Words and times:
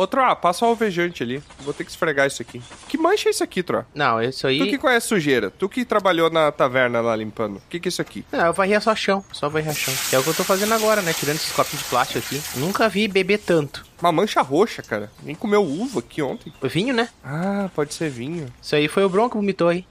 Ô, 0.00 0.06
Tro, 0.06 0.34
passa 0.36 0.64
o 0.64 0.68
alvejante 0.68 1.22
ali. 1.22 1.42
Vou 1.58 1.74
ter 1.74 1.84
que 1.84 1.90
esfregar 1.90 2.26
isso 2.26 2.40
aqui. 2.40 2.62
Que 2.88 2.96
mancha 2.96 3.28
é 3.28 3.32
isso 3.32 3.44
aqui, 3.44 3.62
Tro? 3.62 3.84
Não, 3.94 4.22
isso 4.22 4.46
aí. 4.46 4.58
Tu 4.58 4.64
que 4.64 4.78
conhece 4.78 5.08
sujeira, 5.08 5.50
tu 5.50 5.68
que 5.68 5.84
trabalhou 5.84 6.30
na 6.30 6.50
taverna 6.50 7.02
lá 7.02 7.14
limpando. 7.14 7.56
O 7.56 7.62
que 7.68 7.78
que 7.78 7.88
é 7.88 7.90
isso 7.90 8.00
aqui? 8.00 8.24
Não, 8.32 8.46
eu 8.46 8.52
varria 8.54 8.80
só 8.80 8.96
chão, 8.96 9.22
só 9.30 9.50
varria 9.50 9.74
chão. 9.74 9.92
Que 10.08 10.16
é 10.16 10.18
o 10.18 10.22
que 10.22 10.30
eu 10.30 10.34
tô 10.34 10.42
fazendo 10.42 10.72
agora, 10.72 11.02
né? 11.02 11.12
Tirando 11.12 11.36
esses 11.36 11.52
copos 11.52 11.78
de 11.78 11.84
plástico 11.84 12.18
aqui. 12.18 12.40
Nunca 12.56 12.88
vi 12.88 13.08
beber 13.08 13.40
tanto. 13.40 13.89
Uma 14.00 14.12
mancha 14.12 14.40
roxa, 14.42 14.82
cara. 14.82 15.10
Nem 15.22 15.34
comeu 15.34 15.62
uva 15.64 16.00
aqui 16.00 16.22
ontem. 16.22 16.52
Vinho, 16.62 16.94
né? 16.94 17.08
Ah, 17.24 17.68
pode 17.74 17.94
ser 17.94 18.10
vinho. 18.10 18.46
Isso 18.60 18.74
aí 18.74 18.88
foi 18.88 19.04
o 19.04 19.08
Bronco 19.08 19.30
que 19.30 19.36
vomitou 19.36 19.68
aí. 19.68 19.84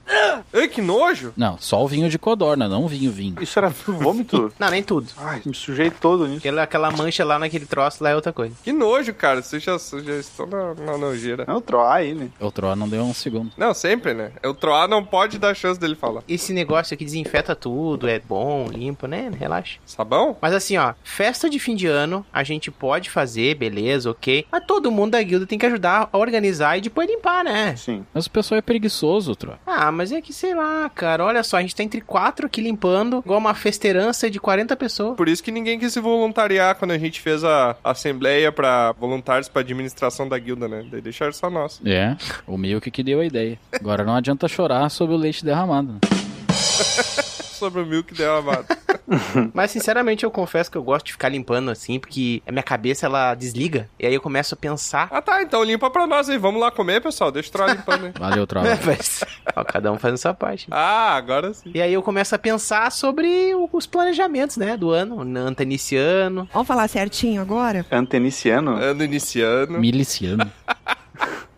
Ai, 0.52 0.68
que 0.68 0.80
nojo! 0.82 1.32
Não, 1.36 1.56
só 1.58 1.82
o 1.82 1.88
vinho 1.88 2.08
de 2.08 2.18
codorna, 2.18 2.68
não 2.68 2.84
o 2.84 2.88
vinho 2.88 3.10
vinho. 3.12 3.36
Isso 3.40 3.58
era 3.58 3.68
vômito? 3.86 4.52
Não, 4.58 4.70
nem 4.70 4.82
tudo. 4.82 5.06
Ai, 5.16 5.40
me 5.44 5.54
sujei 5.54 5.90
todo 5.90 6.26
nisso. 6.26 6.38
Aquela, 6.38 6.62
aquela 6.62 6.90
mancha 6.90 7.24
lá 7.24 7.38
naquele 7.38 7.66
troço 7.66 8.02
lá 8.02 8.10
é 8.10 8.14
outra 8.14 8.32
coisa. 8.32 8.54
Que 8.62 8.72
nojo, 8.72 9.12
cara. 9.14 9.42
Vocês 9.42 9.62
já, 9.62 9.76
já 9.78 10.16
estão 10.16 10.46
na, 10.46 10.74
na 10.74 10.98
nojeira. 10.98 11.44
Não, 11.46 11.60
troar 11.60 11.96
aí, 11.96 12.14
né? 12.14 12.28
O 12.40 12.50
Troa 12.50 12.74
não 12.74 12.88
deu 12.88 13.02
um 13.02 13.14
segundo. 13.14 13.52
Não, 13.56 13.72
sempre, 13.74 14.14
né? 14.14 14.32
O 14.44 14.54
Troar 14.54 14.88
não 14.88 15.04
pode 15.04 15.38
dar 15.38 15.54
chance 15.54 15.78
dele 15.78 15.94
falar. 15.94 16.22
Esse 16.28 16.52
negócio 16.52 16.94
aqui 16.94 17.04
desinfeta 17.04 17.54
tudo, 17.54 18.08
é 18.08 18.18
bom, 18.18 18.66
limpa, 18.68 19.06
né? 19.06 19.30
Relaxa. 19.38 19.78
Sabão? 19.86 20.36
Mas 20.40 20.54
assim, 20.54 20.76
ó, 20.76 20.94
festa 21.04 21.48
de 21.48 21.58
fim 21.58 21.74
de 21.76 21.86
ano 21.86 22.24
a 22.32 22.42
gente 22.42 22.70
pode 22.70 23.10
fazer, 23.10 23.54
beleza, 23.56 23.99
ok. 24.06 24.46
Mas 24.50 24.64
todo 24.66 24.90
mundo 24.90 25.12
da 25.12 25.22
guilda 25.22 25.46
tem 25.46 25.58
que 25.58 25.66
ajudar 25.66 26.08
a 26.12 26.18
organizar 26.18 26.76
e 26.76 26.80
depois 26.80 27.08
limpar, 27.08 27.44
né? 27.44 27.74
Sim. 27.76 28.04
Mas 28.14 28.26
o 28.26 28.30
pessoal 28.30 28.58
é 28.58 28.62
preguiçoso, 28.62 29.34
Troa. 29.36 29.58
Ah, 29.66 29.90
mas 29.92 30.12
é 30.12 30.20
que 30.20 30.32
sei 30.32 30.54
lá, 30.54 30.88
cara. 30.90 31.24
Olha 31.24 31.42
só, 31.42 31.56
a 31.56 31.60
gente 31.62 31.74
tá 31.76 31.82
entre 31.82 32.00
quatro 32.00 32.46
aqui 32.46 32.60
limpando, 32.60 33.22
igual 33.24 33.38
uma 33.38 33.54
festeirança 33.54 34.30
de 34.30 34.38
40 34.40 34.76
pessoas. 34.76 35.16
Por 35.16 35.28
isso 35.28 35.42
que 35.42 35.50
ninguém 35.50 35.78
quis 35.78 35.92
se 35.92 36.00
voluntariar 36.00 36.74
quando 36.76 36.92
a 36.92 36.98
gente 36.98 37.20
fez 37.20 37.44
a 37.44 37.76
assembleia 37.82 38.50
pra 38.52 38.92
voluntários 38.92 39.48
pra 39.48 39.60
administração 39.60 40.28
da 40.28 40.38
guilda, 40.38 40.68
né? 40.68 40.84
Daí 40.90 41.00
deixaram 41.00 41.32
só 41.32 41.48
nós. 41.50 41.80
É, 41.84 42.16
o 42.46 42.56
meio 42.56 42.80
que 42.80 42.90
que 42.90 43.02
deu 43.02 43.20
a 43.20 43.24
ideia. 43.24 43.58
Agora 43.72 44.04
não 44.04 44.14
adianta 44.14 44.48
chorar 44.48 44.88
sobre 44.90 45.14
o 45.14 45.18
leite 45.18 45.44
derramado. 45.44 45.92
né? 45.92 45.98
Sobre 47.60 47.82
o 47.82 47.86
milk 47.86 48.14
derramado. 48.14 48.64
Mas 49.52 49.70
sinceramente 49.70 50.24
eu 50.24 50.30
confesso 50.30 50.70
que 50.70 50.76
eu 50.78 50.82
gosto 50.82 51.06
de 51.06 51.12
ficar 51.12 51.28
limpando 51.28 51.70
assim, 51.70 51.98
porque 51.98 52.42
a 52.46 52.52
minha 52.52 52.62
cabeça 52.62 53.06
ela 53.06 53.34
desliga. 53.34 53.88
E 53.98 54.06
aí 54.06 54.14
eu 54.14 54.20
começo 54.20 54.54
a 54.54 54.56
pensar. 54.56 55.08
ah, 55.10 55.20
tá. 55.20 55.42
Então 55.42 55.62
limpa 55.62 55.90
pra 55.90 56.06
nós 56.06 56.28
aí. 56.28 56.38
Vamos 56.38 56.60
lá 56.60 56.70
comer, 56.70 57.00
pessoal. 57.00 57.30
Deixa 57.30 57.48
o 57.48 57.52
Troar 57.52 57.70
limpando 57.70 58.06
aí. 58.06 58.12
Valeu, 58.18 58.46
Troa. 58.46 58.64
Mas, 58.84 59.24
ó, 59.54 59.64
cada 59.64 59.92
um 59.92 59.98
fazendo 59.98 60.18
sua 60.18 60.34
parte. 60.34 60.66
Ah, 60.70 61.14
agora 61.16 61.52
sim. 61.52 61.70
E 61.74 61.80
aí 61.82 61.92
eu 61.92 62.02
começo 62.02 62.34
a 62.34 62.38
pensar 62.38 62.90
sobre 62.92 63.52
os 63.72 63.86
planejamentos, 63.86 64.56
né, 64.56 64.76
do 64.76 64.90
ano. 64.90 65.16
O 65.16 65.20
ano 65.20 65.56
iniciando. 65.60 66.48
Vamos 66.52 66.68
falar 66.68 66.88
certinho 66.88 67.40
agora? 67.40 67.84
Anteniciano? 67.90 68.72
Ano 68.76 69.04
iniciando. 69.04 69.78
Miliciano. 69.78 70.50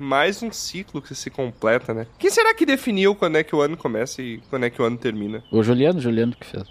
Mais 0.03 0.43
um 0.43 0.51
ciclo 0.51 1.01
que 1.01 1.15
se 1.15 1.31
completa, 1.31 1.95
né? 1.95 2.07
Quem 2.19 2.29
será 2.29 2.53
que 2.53 2.67
definiu 2.67 3.15
quando 3.15 3.37
é 3.37 3.45
que 3.45 3.55
o 3.55 3.61
ano 3.61 3.77
começa 3.77 4.21
e 4.21 4.41
quando 4.51 4.65
é 4.65 4.71
que 4.71 4.83
o 4.83 4.85
ano 4.85 4.97
termina? 4.97 5.45
O 5.51 5.63
Juliano, 5.63 6.01
Juliano 6.01 6.35
que 6.39 6.45
fez. 6.47 6.65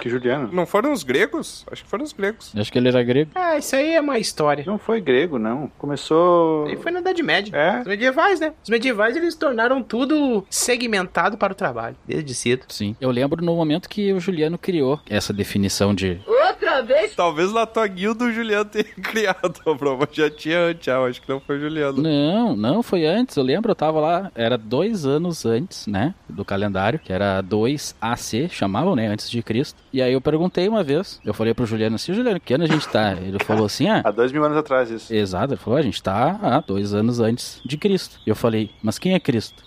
Que 0.00 0.08
Juliano? 0.08 0.50
Não 0.52 0.64
foram 0.64 0.92
os 0.92 1.02
gregos? 1.02 1.66
Acho 1.70 1.82
que 1.82 1.90
foram 1.90 2.04
os 2.04 2.12
gregos. 2.12 2.52
Acho 2.56 2.70
que 2.70 2.78
ele 2.78 2.88
era 2.88 3.02
grego. 3.02 3.32
Ah, 3.34 3.58
isso 3.58 3.74
aí 3.74 3.94
é 3.94 4.00
uma 4.00 4.18
história. 4.18 4.64
Não 4.66 4.78
foi 4.78 5.00
grego, 5.00 5.38
não. 5.38 5.68
Começou... 5.76 6.68
E 6.70 6.76
foi 6.76 6.92
na 6.92 7.00
Idade 7.00 7.22
Média. 7.22 7.56
É? 7.56 7.80
Os 7.80 7.86
medievais, 7.86 8.38
né? 8.40 8.52
Os 8.62 8.70
medievais, 8.70 9.16
eles 9.16 9.34
tornaram 9.34 9.82
tudo 9.82 10.46
segmentado 10.48 11.36
para 11.36 11.52
o 11.52 11.56
trabalho, 11.56 11.96
desde 12.06 12.32
cedo. 12.34 12.64
Sim. 12.68 12.94
Eu 13.00 13.10
lembro 13.10 13.44
no 13.44 13.56
momento 13.56 13.88
que 13.88 14.12
o 14.12 14.20
Juliano 14.20 14.56
criou 14.56 15.00
essa 15.10 15.32
definição 15.32 15.94
de. 15.94 16.20
Talvez 17.16 17.52
na 17.52 17.64
tua 17.64 17.86
guilda 17.86 18.24
o 18.24 18.32
Juliano 18.32 18.64
tenha 18.66 18.84
criado, 19.02 19.60
bro. 19.78 19.98
Mas 19.98 20.08
já 20.12 20.30
tinha 20.30 20.60
antes. 20.60 20.86
Acho 20.88 21.22
que 21.22 21.28
não 21.28 21.40
foi 21.40 21.56
o 21.56 21.60
Juliano. 21.60 22.02
Não, 22.02 22.35
não, 22.56 22.82
foi 22.82 23.06
antes. 23.06 23.36
Eu 23.36 23.42
lembro, 23.42 23.70
eu 23.70 23.74
tava 23.74 24.00
lá, 24.00 24.30
era 24.34 24.58
dois 24.58 25.06
anos 25.06 25.46
antes, 25.46 25.86
né? 25.86 26.14
Do 26.28 26.44
calendário, 26.44 26.98
que 26.98 27.12
era 27.12 27.40
2 27.40 27.94
AC, 28.00 28.48
chamavam, 28.50 28.94
né? 28.94 29.06
Antes 29.06 29.30
de 29.30 29.42
Cristo. 29.42 29.78
E 29.92 30.02
aí 30.02 30.12
eu 30.12 30.20
perguntei 30.20 30.68
uma 30.68 30.82
vez, 30.82 31.20
eu 31.24 31.32
falei 31.32 31.54
pro 31.54 31.66
Juliano 31.66 31.96
assim, 31.96 32.12
Juliano, 32.12 32.40
que 32.40 32.54
ano 32.54 32.64
a 32.64 32.68
gente 32.68 32.88
tá? 32.88 33.12
Ele 33.12 33.42
falou 33.44 33.66
assim, 33.66 33.88
ah. 33.88 34.02
Há 34.04 34.10
dois 34.10 34.32
mil 34.32 34.44
anos 34.44 34.58
atrás, 34.58 34.90
isso. 34.90 35.14
Exato, 35.14 35.54
ele 35.54 35.60
falou, 35.60 35.78
a 35.78 35.82
gente 35.82 36.02
tá 36.02 36.38
há 36.42 36.60
dois 36.60 36.92
anos 36.92 37.20
antes 37.20 37.60
de 37.64 37.76
Cristo. 37.76 38.20
E 38.26 38.30
eu 38.30 38.36
falei, 38.36 38.70
mas 38.82 38.98
quem 38.98 39.14
é 39.14 39.20
Cristo? 39.20 39.62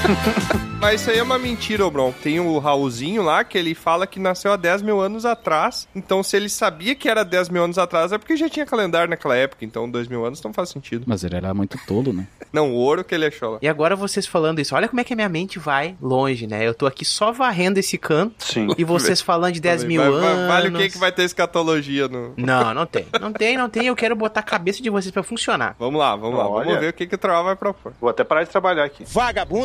Mas 0.80 1.00
isso 1.00 1.10
aí 1.10 1.18
é 1.18 1.22
uma 1.22 1.38
mentira, 1.38 1.84
ô 1.86 1.90
Bron. 1.90 2.12
Tem 2.22 2.38
o 2.38 2.58
Raulzinho 2.58 3.22
lá 3.22 3.42
que 3.42 3.56
ele 3.56 3.74
fala 3.74 4.06
que 4.06 4.20
nasceu 4.20 4.52
há 4.52 4.56
10 4.56 4.82
mil 4.82 5.00
anos 5.00 5.24
atrás. 5.24 5.88
Então, 5.96 6.22
se 6.22 6.36
ele 6.36 6.48
sabia 6.48 6.94
que 6.94 7.08
era 7.08 7.24
10 7.24 7.48
mil 7.48 7.64
anos 7.64 7.78
atrás, 7.78 8.12
é 8.12 8.18
porque 8.18 8.36
já 8.36 8.48
tinha 8.48 8.64
calendário 8.66 9.08
naquela 9.08 9.34
época. 9.34 9.64
Então, 9.64 9.90
2 9.90 10.06
mil 10.06 10.24
anos 10.24 10.40
não 10.42 10.52
faz 10.52 10.68
sentido. 10.68 11.04
Mas 11.06 11.24
ele 11.24 11.34
era 11.34 11.52
muito 11.54 11.78
tolo, 11.86 12.12
né? 12.12 12.26
Não, 12.52 12.70
o 12.70 12.74
ouro 12.74 13.04
que 13.04 13.14
ele 13.14 13.26
achou 13.26 13.52
lá. 13.52 13.58
E 13.60 13.68
agora 13.68 13.94
vocês 13.94 14.26
falando 14.26 14.60
isso, 14.60 14.74
olha 14.74 14.88
como 14.88 14.98
é 15.00 15.04
que 15.04 15.12
a 15.12 15.16
minha 15.16 15.28
mente 15.28 15.58
vai 15.58 15.94
longe, 16.00 16.46
né? 16.46 16.66
Eu 16.66 16.72
tô 16.72 16.86
aqui 16.86 17.04
só 17.04 17.30
varrendo 17.30 17.78
esse 17.78 17.98
canto 17.98 18.42
Sim. 18.42 18.68
e 18.78 18.84
vocês 18.84 19.20
falando 19.20 19.52
de 19.52 19.60
10 19.60 19.84
mil 19.84 20.00
Vai- 20.00 20.10
anos. 20.10 20.48
Vale 20.48 20.68
o 20.68 20.72
que 20.72 20.88
que 20.90 20.96
vai 20.96 21.12
ter 21.12 21.24
escatologia 21.24 22.08
no... 22.08 22.32
Não, 22.36 22.72
não 22.72 22.86
tem. 22.86 23.04
Não 23.20 23.30
tem, 23.32 23.58
não 23.58 23.68
tem. 23.68 23.86
Eu 23.88 23.96
quero 23.96 24.16
botar 24.16 24.40
a 24.40 24.42
cabeça 24.42 24.82
de 24.82 24.88
vocês 24.88 25.10
pra 25.10 25.22
funcionar. 25.22 25.76
Vamos 25.78 26.00
lá, 26.00 26.16
vamos 26.16 26.38
lá. 26.38 26.48
Olha. 26.48 26.64
Vamos 26.64 26.80
ver 26.80 26.90
o 26.90 26.92
que, 26.94 27.06
que 27.06 27.14
o 27.14 27.18
Troll 27.18 27.44
vai 27.44 27.56
propor. 27.56 27.92
Vou 28.00 28.08
até 28.08 28.24
parar 28.24 28.44
de 28.44 28.50
trabalhar 28.50 28.84
aqui. 28.84 29.04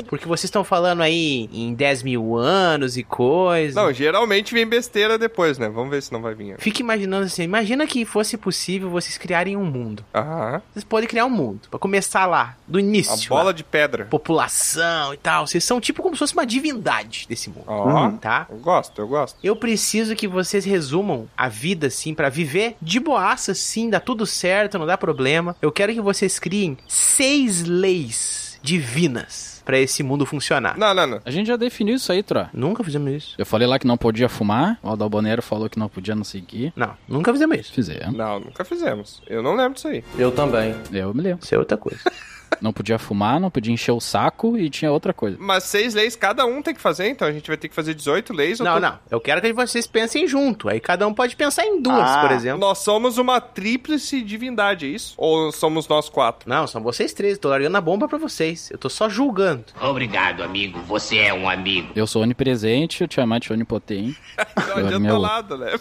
Porque 0.10 0.21
vocês 0.28 0.46
estão 0.46 0.64
falando 0.64 1.02
aí 1.02 1.50
em 1.54 1.74
10 1.74 2.04
mil 2.04 2.36
anos 2.38 2.98
e 2.98 3.04
coisa. 3.04 3.82
Não, 3.82 3.92
geralmente 3.94 4.54
vem 4.54 4.66
besteira 4.66 5.18
depois, 5.18 5.58
né? 5.58 5.70
Vamos 5.70 5.90
ver 5.92 6.02
se 6.02 6.12
não 6.12 6.22
vai 6.22 6.34
vir. 6.34 6.56
Fica 6.60 6.82
imaginando 6.82 7.26
assim, 7.26 7.44
imagina 7.44 7.86
que 7.88 8.06
fosse 8.06 8.38
possível 8.38 8.90
vocês 8.90 9.18
criarem 9.18 9.56
um 9.58 9.66
mundo. 9.66 10.04
Aham. 10.14 10.62
Vocês 10.74 10.84
podem 10.84 11.08
criar 11.08 11.26
um 11.26 11.30
mundo. 11.30 11.62
Pra 11.70 11.80
começar 11.80 12.26
lá, 12.26 12.56
do 12.68 12.78
A 12.78 12.82
início. 12.82 13.30
bola 13.30 13.44
lá. 13.46 13.52
de 13.52 13.64
pedra. 13.64 14.06
População 14.06 15.14
e 15.14 15.18
tal. 15.18 15.46
Vocês 15.48 15.64
são 15.64 15.80
tipo 15.82 16.02
como 16.02 16.16
se 16.16 16.20
fosse 16.20 16.34
uma 16.34 16.46
divindade 16.46 17.26
desse 17.28 17.50
mundo. 17.50 17.64
Ó, 17.68 18.12
Tá? 18.20 18.48
eu 18.50 18.58
gosto, 18.58 19.02
eu 19.02 19.08
gosto. 19.08 19.38
Eu 19.44 19.56
preciso 19.56 20.16
que 20.16 20.28
vocês 20.28 20.66
resumam 20.66 21.28
a 21.38 21.48
vida, 21.48 21.88
assim, 21.88 22.14
pra 22.14 22.30
viver 22.30 22.76
de 22.82 23.00
boaça, 23.00 23.54
sim, 23.54 23.90
dá 23.90 24.00
tudo 24.00 24.26
certo, 24.26 24.78
não 24.80 24.86
dá 24.86 24.98
problema. 24.98 25.56
Eu 25.62 25.72
quero 25.72 25.94
que 25.94 26.02
vocês 26.02 26.38
criem 26.40 26.78
seis 26.88 27.64
leis 27.64 28.31
divinas 28.62 29.62
pra 29.66 29.80
esse 29.80 30.04
mundo 30.04 30.26
funcionar. 30.26 30.78
Não, 30.78 30.94
não, 30.94 31.08
não. 31.08 31.22
A 31.26 31.32
gente 31.32 31.48
já 31.48 31.56
definiu 31.56 31.96
isso 31.96 32.12
aí, 32.12 32.24
Tro. 32.24 32.48
Nunca 32.54 32.84
fizemos 32.84 33.12
isso. 33.12 33.36
Eu 33.38 33.46
falei 33.46 33.68
lá 33.68 33.80
que 33.80 33.88
não 33.88 33.98
podia 33.98 34.28
fumar, 34.28 34.78
o 34.82 34.90
Aldalboneiro 34.90 35.42
falou 35.42 35.70
que 35.70 35.80
não 35.80 35.88
podia 35.88 36.16
não 36.16 36.24
seguir. 36.24 36.74
Não, 36.76 36.96
nunca 37.08 37.32
fizemos 37.32 37.60
isso. 37.60 37.74
Fizemos. 37.74 38.14
Não, 38.16 38.40
nunca 38.40 38.66
fizemos. 38.66 39.22
Eu 39.28 39.42
não 39.42 39.56
lembro 39.56 39.76
disso 39.76 39.88
aí. 39.88 40.04
Eu 40.18 40.32
também. 40.32 40.76
Eu 40.92 41.14
me 41.14 41.22
lembro. 41.22 41.44
Isso 41.44 41.54
é 41.56 41.58
outra 41.58 41.78
coisa. 41.78 42.00
Não 42.60 42.74
podia 42.74 43.00
fumar, 43.00 43.40
não 43.40 43.50
podia 43.50 43.74
encher 43.74 43.92
o 43.92 44.00
saco 44.00 44.58
e 44.58 44.70
tinha 44.70 44.92
outra 44.92 45.14
coisa. 45.14 45.38
Mas 45.40 45.64
seis 45.64 45.94
leis 45.94 46.16
cada 46.16 46.46
um 46.46 46.62
tem 46.62 46.74
que 46.76 46.82
fazer, 46.82 47.08
então 47.08 47.28
a 47.28 47.32
gente 47.32 47.48
vai 47.48 47.58
ter 47.58 47.70
que 47.70 47.76
fazer 47.76 47.94
18 47.94 48.34
leis. 48.34 48.60
ou 48.60 48.66
não, 48.66 48.74
tudo? 48.74 48.84
não. 48.84 49.00
Eu 49.10 49.20
quero 49.22 49.42
que 49.42 49.54
vocês 49.54 49.88
pensem 49.88 50.28
junto. 50.28 50.70
Aí 50.70 50.80
cada 50.80 51.08
um 51.08 51.14
pode 51.14 51.36
pensar 51.36 51.66
em 51.66 51.82
duas, 51.82 51.98
Ah. 52.10 52.22
por 52.22 52.32
exemplo. 52.32 52.60
Nós 52.60 52.80
somos 52.80 53.18
uma 53.18 53.40
tríplice 53.40 54.22
divindade, 54.22 54.86
é 54.86 54.90
isso? 54.90 55.14
Ou 55.18 55.52
somos 55.52 55.88
nós 55.88 56.10
quatro? 56.10 56.50
Não, 56.50 56.68
são 56.68 56.82
vocês 56.84 57.14
três. 57.14 57.38
Tô 57.38 57.50
largando 57.50 57.78
a 57.78 57.82
bomba 57.82 58.08
pra 58.08 58.18
vocês. 58.18 58.70
Eu 58.72 58.78
tô 58.78 58.90
só 58.90 59.08
julgando. 59.10 59.66
Obrigado, 59.82 60.44
amigo. 60.44 60.80
Você 60.82 61.18
é 61.18 61.34
um 61.34 61.50
amigo. 61.50 61.92
Eu 61.96 62.06
sou 62.06 62.22
onipresente, 62.22 63.04
o 63.04 63.08
Tiamat 63.08 63.50
é 63.50 63.54
onipotente. 63.54 64.20
Não 64.58 64.64
Eu 64.66 64.72
era 64.72 64.80
adianta 64.88 65.00
meu- 65.00 65.20
nada, 65.20 65.58
né? 65.58 65.80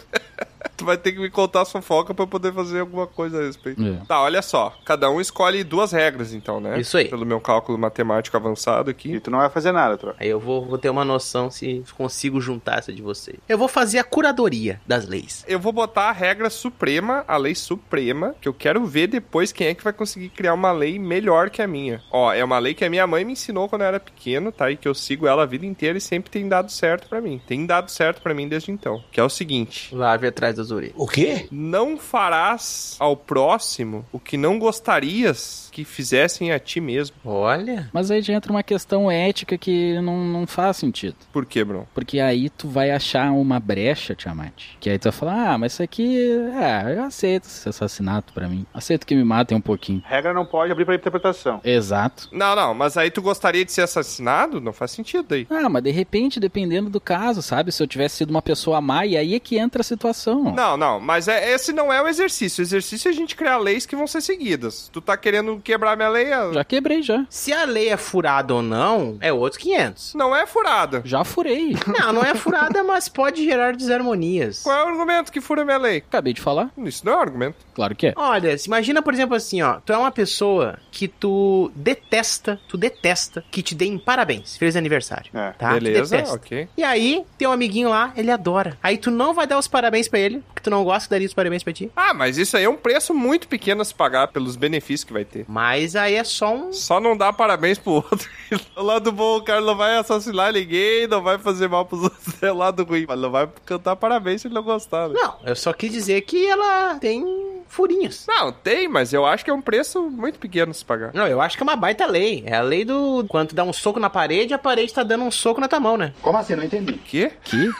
Tu 0.81 0.85
vai 0.85 0.97
ter 0.97 1.11
que 1.11 1.19
me 1.19 1.29
contar 1.29 1.61
a 1.61 1.65
fofoca 1.65 2.13
pra 2.13 2.23
eu 2.23 2.27
poder 2.27 2.51
fazer 2.53 2.79
alguma 2.79 3.05
coisa 3.07 3.39
a 3.39 3.45
respeito. 3.45 3.81
É. 3.83 4.05
Tá, 4.07 4.21
olha 4.21 4.41
só. 4.41 4.75
Cada 4.83 5.09
um 5.09 5.21
escolhe 5.21 5.63
duas 5.63 5.91
regras, 5.91 6.33
então, 6.33 6.59
né? 6.59 6.79
Isso 6.79 6.97
aí. 6.97 7.07
Pelo 7.07 7.25
meu 7.25 7.39
cálculo 7.39 7.77
matemático 7.77 8.35
avançado 8.35 8.89
E 8.89 8.91
aqui. 8.91 9.19
tu 9.19 9.29
não 9.31 9.39
vai 9.39 9.49
fazer 9.49 9.71
nada, 9.71 9.97
Tro. 9.97 10.13
Aí 10.19 10.27
eu 10.27 10.39
vou, 10.39 10.65
vou 10.65 10.77
ter 10.77 10.89
uma 10.89 11.05
noção 11.05 11.49
se 11.51 11.83
consigo 11.95 12.41
juntar 12.41 12.79
essa 12.79 12.91
de 12.91 13.01
vocês. 13.01 13.37
Eu 13.47 13.57
vou 13.57 13.67
fazer 13.67 13.99
a 13.99 14.03
curadoria 14.03 14.81
das 14.85 15.07
leis. 15.07 15.45
Eu 15.47 15.59
vou 15.59 15.71
botar 15.71 16.09
a 16.09 16.11
regra 16.11 16.49
suprema, 16.49 17.23
a 17.27 17.37
lei 17.37 17.53
suprema, 17.55 18.35
que 18.41 18.47
eu 18.47 18.53
quero 18.53 18.85
ver 18.85 19.07
depois 19.07 19.51
quem 19.51 19.67
é 19.67 19.73
que 19.73 19.83
vai 19.83 19.93
conseguir 19.93 20.29
criar 20.29 20.53
uma 20.53 20.71
lei 20.71 20.97
melhor 20.97 21.49
que 21.49 21.61
a 21.61 21.67
minha. 21.67 22.01
Ó, 22.11 22.33
é 22.33 22.43
uma 22.43 22.57
lei 22.59 22.73
que 22.73 22.83
a 22.85 22.89
minha 22.89 23.05
mãe 23.05 23.23
me 23.25 23.33
ensinou 23.33 23.69
quando 23.69 23.81
eu 23.83 23.87
era 23.87 23.99
pequeno, 23.99 24.51
tá? 24.51 24.69
E 24.71 24.77
que 24.77 24.87
eu 24.87 24.93
sigo 24.95 25.27
ela 25.27 25.43
a 25.43 25.45
vida 25.45 25.65
inteira 25.65 25.97
e 25.97 26.01
sempre 26.01 26.31
tem 26.31 26.47
dado 26.47 26.71
certo 26.71 27.07
pra 27.07 27.21
mim. 27.21 27.41
Tem 27.45 27.65
dado 27.65 27.89
certo 27.91 28.21
pra 28.21 28.33
mim 28.33 28.47
desde 28.47 28.71
então. 28.71 29.03
Que 29.11 29.19
é 29.19 29.23
o 29.23 29.29
seguinte: 29.29 29.93
Lá 29.93 30.15
ver 30.17 30.27
atrás 30.27 30.55
das 30.55 30.70
Zuri. 30.71 30.93
O 30.95 31.05
quê? 31.05 31.47
Não 31.51 31.97
farás 31.97 32.95
ao 32.99 33.17
próximo 33.17 34.05
o 34.11 34.19
que 34.19 34.37
não 34.37 34.57
gostarias 34.57 35.69
que 35.71 35.83
fizessem 35.83 36.51
a 36.51 36.59
ti 36.59 36.79
mesmo. 36.79 37.15
Olha. 37.25 37.89
Mas 37.93 38.09
aí 38.09 38.21
já 38.21 38.33
entra 38.33 38.51
uma 38.51 38.63
questão 38.63 39.11
ética 39.11 39.57
que 39.57 39.99
não, 40.01 40.25
não 40.25 40.47
faz 40.47 40.77
sentido. 40.77 41.15
Por 41.31 41.45
quê, 41.45 41.63
Bruno? 41.63 41.87
Porque 41.93 42.19
aí 42.19 42.49
tu 42.49 42.67
vai 42.69 42.91
achar 42.91 43.31
uma 43.31 43.59
brecha, 43.59 44.15
Tiamat. 44.15 44.53
Que 44.79 44.89
aí 44.89 44.97
tu 44.97 45.03
vai 45.05 45.11
falar, 45.11 45.51
ah, 45.51 45.57
mas 45.57 45.73
isso 45.73 45.83
aqui, 45.83 46.17
é, 46.55 46.95
eu 46.97 47.03
aceito 47.03 47.45
esse 47.45 47.67
assassinato 47.67 48.33
pra 48.33 48.47
mim. 48.47 48.65
Aceito 48.73 49.05
que 49.05 49.15
me 49.15 49.23
matem 49.23 49.57
um 49.57 49.61
pouquinho. 49.61 50.01
Regra 50.05 50.33
não 50.33 50.45
pode 50.45 50.71
abrir 50.71 50.85
pra 50.85 50.95
interpretação. 50.95 51.59
Exato. 51.63 52.29
Não, 52.31 52.55
não, 52.55 52.73
mas 52.73 52.97
aí 52.97 53.11
tu 53.11 53.21
gostaria 53.21 53.65
de 53.65 53.71
ser 53.71 53.81
assassinado? 53.81 54.61
Não 54.61 54.73
faz 54.73 54.91
sentido 54.91 55.33
aí. 55.33 55.47
Ah, 55.49 55.69
mas 55.69 55.83
de 55.83 55.91
repente, 55.91 56.39
dependendo 56.39 56.89
do 56.89 56.99
caso, 56.99 57.41
sabe? 57.41 57.71
Se 57.71 57.81
eu 57.81 57.87
tivesse 57.87 58.17
sido 58.17 58.29
uma 58.29 58.41
pessoa 58.41 58.79
má, 58.81 59.05
e 59.05 59.17
aí 59.17 59.35
é 59.35 59.39
que 59.39 59.57
entra 59.57 59.81
a 59.81 59.83
situação. 59.83 60.50
Não, 60.53 60.75
não, 60.77 60.99
mas 60.99 61.27
é, 61.27 61.51
esse 61.51 61.71
não 61.73 61.91
é 61.91 62.01
o 62.01 62.07
exercício. 62.07 62.61
O 62.61 62.65
exercício 62.65 63.09
é 63.09 63.11
a 63.11 63.15
gente 63.15 63.35
criar 63.35 63.57
leis 63.57 63.85
que 63.85 63.95
vão 63.95 64.07
ser 64.07 64.21
seguidas. 64.21 64.89
Tu 64.91 65.01
tá 65.01 65.15
querendo 65.17 65.59
quebrar 65.63 65.95
minha 65.95 66.09
lei? 66.09 66.25
é- 66.31 66.53
Já 66.53 66.63
quebrei, 66.63 67.01
já. 67.01 67.25
Se 67.29 67.51
a 67.53 67.65
lei 67.65 67.89
é 67.89 67.97
furada 67.97 68.53
ou 68.53 68.61
não, 68.61 69.17
é 69.21 69.31
outros 69.31 69.61
500. 69.61 70.13
Não 70.15 70.35
é 70.35 70.45
furada. 70.45 71.01
Já 71.05 71.23
furei. 71.23 71.75
Não, 72.01 72.13
não 72.13 72.23
é 72.23 72.33
furada, 72.35 72.83
mas 72.83 73.07
pode 73.09 73.43
gerar 73.43 73.75
desarmonias. 73.75 74.63
Qual 74.63 74.75
é 74.77 74.83
o 74.85 74.87
argumento 74.87 75.31
que 75.31 75.41
fura 75.41 75.63
minha 75.65 75.77
lei? 75.77 75.97
Acabei 75.97 76.33
de 76.33 76.41
falar. 76.41 76.69
Isso 76.77 77.05
não 77.05 77.13
é 77.13 77.17
um 77.17 77.19
argumento. 77.19 77.55
Claro 77.73 77.95
que 77.95 78.07
é. 78.07 78.13
Olha, 78.15 78.57
se 78.57 78.67
imagina, 78.67 79.01
por 79.01 79.13
exemplo, 79.13 79.35
assim, 79.35 79.61
ó. 79.61 79.79
Tu 79.85 79.93
é 79.93 79.97
uma 79.97 80.11
pessoa 80.11 80.77
que 80.91 81.07
tu 81.07 81.71
detesta, 81.75 82.59
tu 82.67 82.77
detesta 82.77 83.43
que 83.51 83.61
te 83.61 83.75
deem 83.75 83.97
parabéns. 83.97 84.57
Feliz 84.57 84.75
aniversário. 84.75 85.29
É. 85.33 85.51
Tá? 85.51 85.73
Beleza, 85.73 86.23
ok. 86.33 86.67
E 86.77 86.83
aí, 86.83 87.23
tem 87.37 87.47
um 87.47 87.51
amiguinho 87.51 87.89
lá, 87.89 88.11
ele 88.15 88.31
adora. 88.31 88.77
Aí 88.81 88.97
tu 88.97 89.11
não 89.11 89.33
vai 89.33 89.45
dar 89.45 89.57
os 89.59 89.67
parabéns 89.67 90.07
pra 90.07 90.19
ele, 90.19 90.40
porque 90.47 90.61
tu 90.61 90.69
não 90.69 90.83
gosta 90.83 91.07
que 91.07 91.11
daria 91.11 91.27
os 91.27 91.33
parabéns 91.33 91.63
pra 91.63 91.73
ti. 91.73 91.91
Ah, 91.95 92.13
mas 92.13 92.37
isso 92.37 92.55
aí 92.57 92.63
é 92.63 92.69
um 92.69 92.75
preço 92.75 93.13
muito 93.13 93.47
pequeno 93.47 93.81
a 93.81 93.85
se 93.85 93.93
pagar 93.93 94.27
pelos 94.27 94.55
benefícios 94.55 95.03
que 95.03 95.13
vai 95.13 95.25
ter. 95.25 95.45
Mas 95.47 95.95
aí 95.95 96.15
é 96.15 96.23
só 96.23 96.53
um. 96.53 96.71
Só 96.71 96.99
não 96.99 97.15
dá 97.15 97.31
parabéns 97.33 97.77
pro 97.77 97.93
outro. 97.93 98.29
o 98.75 98.81
lado 98.81 99.11
bom, 99.11 99.37
o 99.37 99.43
cara 99.43 99.61
não 99.61 99.75
vai 99.75 99.97
assassinar 99.97 100.53
ninguém, 100.53 101.07
não 101.07 101.21
vai 101.21 101.37
fazer 101.37 101.67
mal 101.67 101.85
pros 101.85 102.03
outros. 102.03 102.21
É 102.41 102.51
o 102.51 102.55
lado 102.55 102.83
ruim. 102.83 103.05
Mas 103.07 103.19
não 103.19 103.29
vai 103.29 103.47
cantar 103.65 103.95
parabéns 103.95 104.41
se 104.41 104.47
ele 104.47 104.55
não 104.55 104.63
gostar. 104.63 105.07
Né? 105.07 105.13
Não, 105.15 105.37
eu 105.45 105.55
só 105.55 105.71
quis 105.73 105.91
dizer 105.91 106.21
que 106.21 106.47
ela 106.47 106.95
tem 106.95 107.23
furinhos. 107.71 108.25
Não, 108.27 108.51
tem, 108.51 108.87
mas 108.87 109.13
eu 109.13 109.25
acho 109.25 109.43
que 109.43 109.49
é 109.49 109.53
um 109.53 109.61
preço 109.61 110.03
muito 110.09 110.37
pequeno 110.37 110.73
se 110.73 110.83
pagar. 110.83 111.11
Não, 111.13 111.27
eu 111.27 111.41
acho 111.41 111.55
que 111.57 111.63
é 111.63 111.65
uma 111.65 111.75
baita 111.75 112.05
lei. 112.05 112.43
É 112.45 112.55
a 112.55 112.61
lei 112.61 112.83
do. 112.83 113.25
Quando 113.27 113.49
tu 113.49 113.55
dá 113.55 113.63
um 113.63 113.73
soco 113.73 113.99
na 113.99 114.09
parede, 114.09 114.53
a 114.53 114.57
parede 114.59 114.93
tá 114.93 115.03
dando 115.03 115.23
um 115.23 115.31
soco 115.31 115.61
na 115.61 115.67
tua 115.67 115.79
mão, 115.79 115.97
né? 115.97 116.13
Como 116.21 116.37
assim? 116.37 116.55
Não 116.55 116.63
entendi. 116.63 116.91
O 116.93 116.97
quê? 116.97 117.31
Que? 117.43 117.71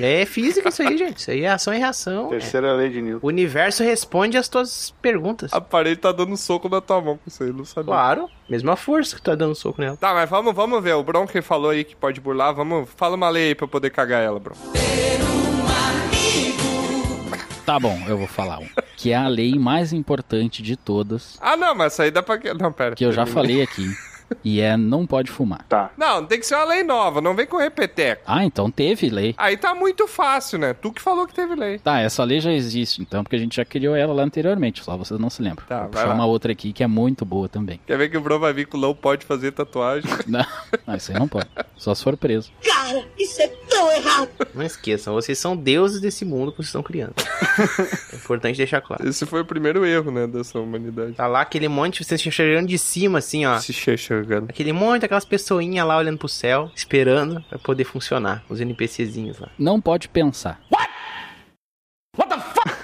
É 0.00 0.24
física 0.24 0.68
isso 0.68 0.82
aí, 0.82 0.96
gente. 0.96 1.18
Isso 1.18 1.30
aí 1.30 1.42
é 1.42 1.50
ação 1.50 1.74
e 1.74 1.78
reação. 1.78 2.28
Terceira 2.28 2.72
lei 2.72 2.88
de 2.88 3.02
Newton. 3.02 3.26
O 3.26 3.28
universo 3.28 3.82
responde 3.82 4.36
às 4.36 4.48
tuas 4.48 4.94
perguntas. 5.02 5.52
A 5.52 5.60
parede 5.60 5.96
tá 6.00 6.12
dando 6.12 6.36
soco 6.36 6.68
na 6.68 6.80
tua 6.80 7.00
mão 7.00 7.18
isso 7.26 7.42
aí, 7.42 7.52
não 7.52 7.64
sabia. 7.64 7.92
Claro, 7.92 8.28
mesma 8.48 8.76
força 8.76 9.16
que 9.16 9.22
tá 9.22 9.34
dando 9.34 9.54
soco 9.54 9.80
nela. 9.80 9.96
Tá, 9.96 10.14
mas 10.14 10.28
vamos, 10.28 10.54
vamos 10.54 10.82
ver. 10.82 10.94
O 10.94 11.02
Bron 11.02 11.26
que 11.26 11.42
falou 11.42 11.70
aí 11.70 11.84
que 11.84 11.96
pode 11.96 12.20
burlar, 12.20 12.54
vamos. 12.54 12.88
Fala 12.96 13.16
uma 13.16 13.28
lei 13.28 13.48
aí 13.48 13.54
pra 13.54 13.64
eu 13.64 13.68
poder 13.68 13.90
cagar 13.90 14.22
ela, 14.22 14.38
Bron. 14.38 14.54
Tá 17.72 17.80
bom, 17.80 17.98
eu 18.06 18.18
vou 18.18 18.26
falar 18.26 18.58
um. 18.58 18.68
Que 18.98 19.12
é 19.12 19.16
a 19.16 19.26
lei 19.28 19.58
mais 19.58 19.94
importante 19.94 20.62
de 20.62 20.76
todas, 20.76 21.38
Ah, 21.40 21.56
não, 21.56 21.74
mas 21.74 21.94
isso 21.94 22.02
aí 22.02 22.10
dá 22.10 22.22
pra. 22.22 22.38
Não, 22.60 22.70
pera. 22.70 22.94
que 22.94 23.02
eu 23.04 23.12
já 23.12 23.24
falei 23.24 23.62
aqui. 23.62 23.90
E 24.42 24.60
é 24.62 24.78
não 24.78 25.06
pode 25.06 25.30
fumar. 25.30 25.62
Tá. 25.68 25.90
Não, 25.96 26.24
tem 26.24 26.38
que 26.40 26.46
ser 26.46 26.54
uma 26.54 26.64
lei 26.64 26.82
nova, 26.82 27.20
não 27.20 27.34
vem 27.36 27.46
com 27.46 27.58
repeteco. 27.58 28.22
Ah, 28.26 28.42
então 28.44 28.70
teve 28.70 29.10
lei. 29.10 29.34
Aí 29.36 29.58
tá 29.58 29.74
muito 29.74 30.06
fácil, 30.08 30.58
né? 30.58 30.72
Tu 30.72 30.90
que 30.92 31.02
falou 31.02 31.26
que 31.26 31.34
teve 31.34 31.54
lei. 31.54 31.78
Tá, 31.78 32.00
essa 32.00 32.24
lei 32.24 32.40
já 32.40 32.50
existe, 32.50 33.02
então, 33.02 33.22
porque 33.22 33.36
a 33.36 33.38
gente 33.38 33.56
já 33.56 33.64
criou 33.64 33.94
ela 33.94 34.12
lá 34.14 34.22
anteriormente, 34.22 34.82
só 34.82 34.96
vocês 34.96 35.20
não 35.20 35.28
se 35.28 35.42
lembram. 35.42 35.66
Tá, 35.66 35.80
Vou 35.80 35.90
vai 35.90 35.90
puxar 35.90 36.06
lá. 36.08 36.14
uma 36.14 36.24
outra 36.26 36.52
aqui 36.52 36.72
que 36.72 36.82
é 36.82 36.86
muito 36.86 37.26
boa 37.26 37.46
também. 37.48 37.78
Quer 37.86 37.98
ver 37.98 38.08
que 38.08 38.16
o 38.16 38.22
Bron 38.22 38.38
vai 38.38 38.54
vir 38.54 38.66
com 38.66 38.78
não 38.78 38.94
pode 38.94 39.26
fazer 39.26 39.52
tatuagem? 39.52 40.10
Não, 40.26 40.44
não, 40.86 40.94
isso 40.96 41.12
aí 41.12 41.18
não 41.18 41.28
pode. 41.28 41.48
Só 41.76 41.94
se 43.26 43.48
for 43.48 43.92
preso. 44.02 44.28
Não 44.54 44.64
esqueçam, 44.64 45.14
vocês 45.14 45.38
são 45.38 45.56
deuses 45.56 46.00
desse 46.00 46.24
mundo 46.24 46.50
que 46.50 46.58
vocês 46.58 46.68
estão 46.68 46.82
criando. 46.82 47.14
é 48.12 48.16
importante 48.16 48.56
deixar 48.56 48.80
claro. 48.80 49.08
Esse 49.08 49.24
foi 49.26 49.40
o 49.40 49.44
primeiro 49.44 49.84
erro, 49.84 50.10
né, 50.10 50.26
dessa 50.26 50.58
humanidade. 50.58 51.14
Tá 51.14 51.26
lá 51.26 51.40
aquele 51.40 51.68
monte, 51.68 52.04
vocês 52.04 52.20
chegando 52.20 52.68
de 52.68 52.78
cima, 52.78 53.18
assim, 53.18 53.46
ó. 53.46 53.58
Se 53.58 53.72
chegando. 53.72 54.50
Aquele 54.50 54.72
monte, 54.72 55.04
aquelas 55.04 55.24
pessoinhas 55.24 55.86
lá 55.86 55.96
olhando 55.96 56.18
pro 56.18 56.28
céu, 56.28 56.70
esperando 56.74 57.42
pra 57.48 57.58
poder 57.58 57.84
funcionar. 57.84 58.44
Os 58.48 58.60
NPCzinhos 58.60 59.38
lá. 59.38 59.48
Não 59.58 59.80
pode 59.80 60.08
pensar. 60.08 60.60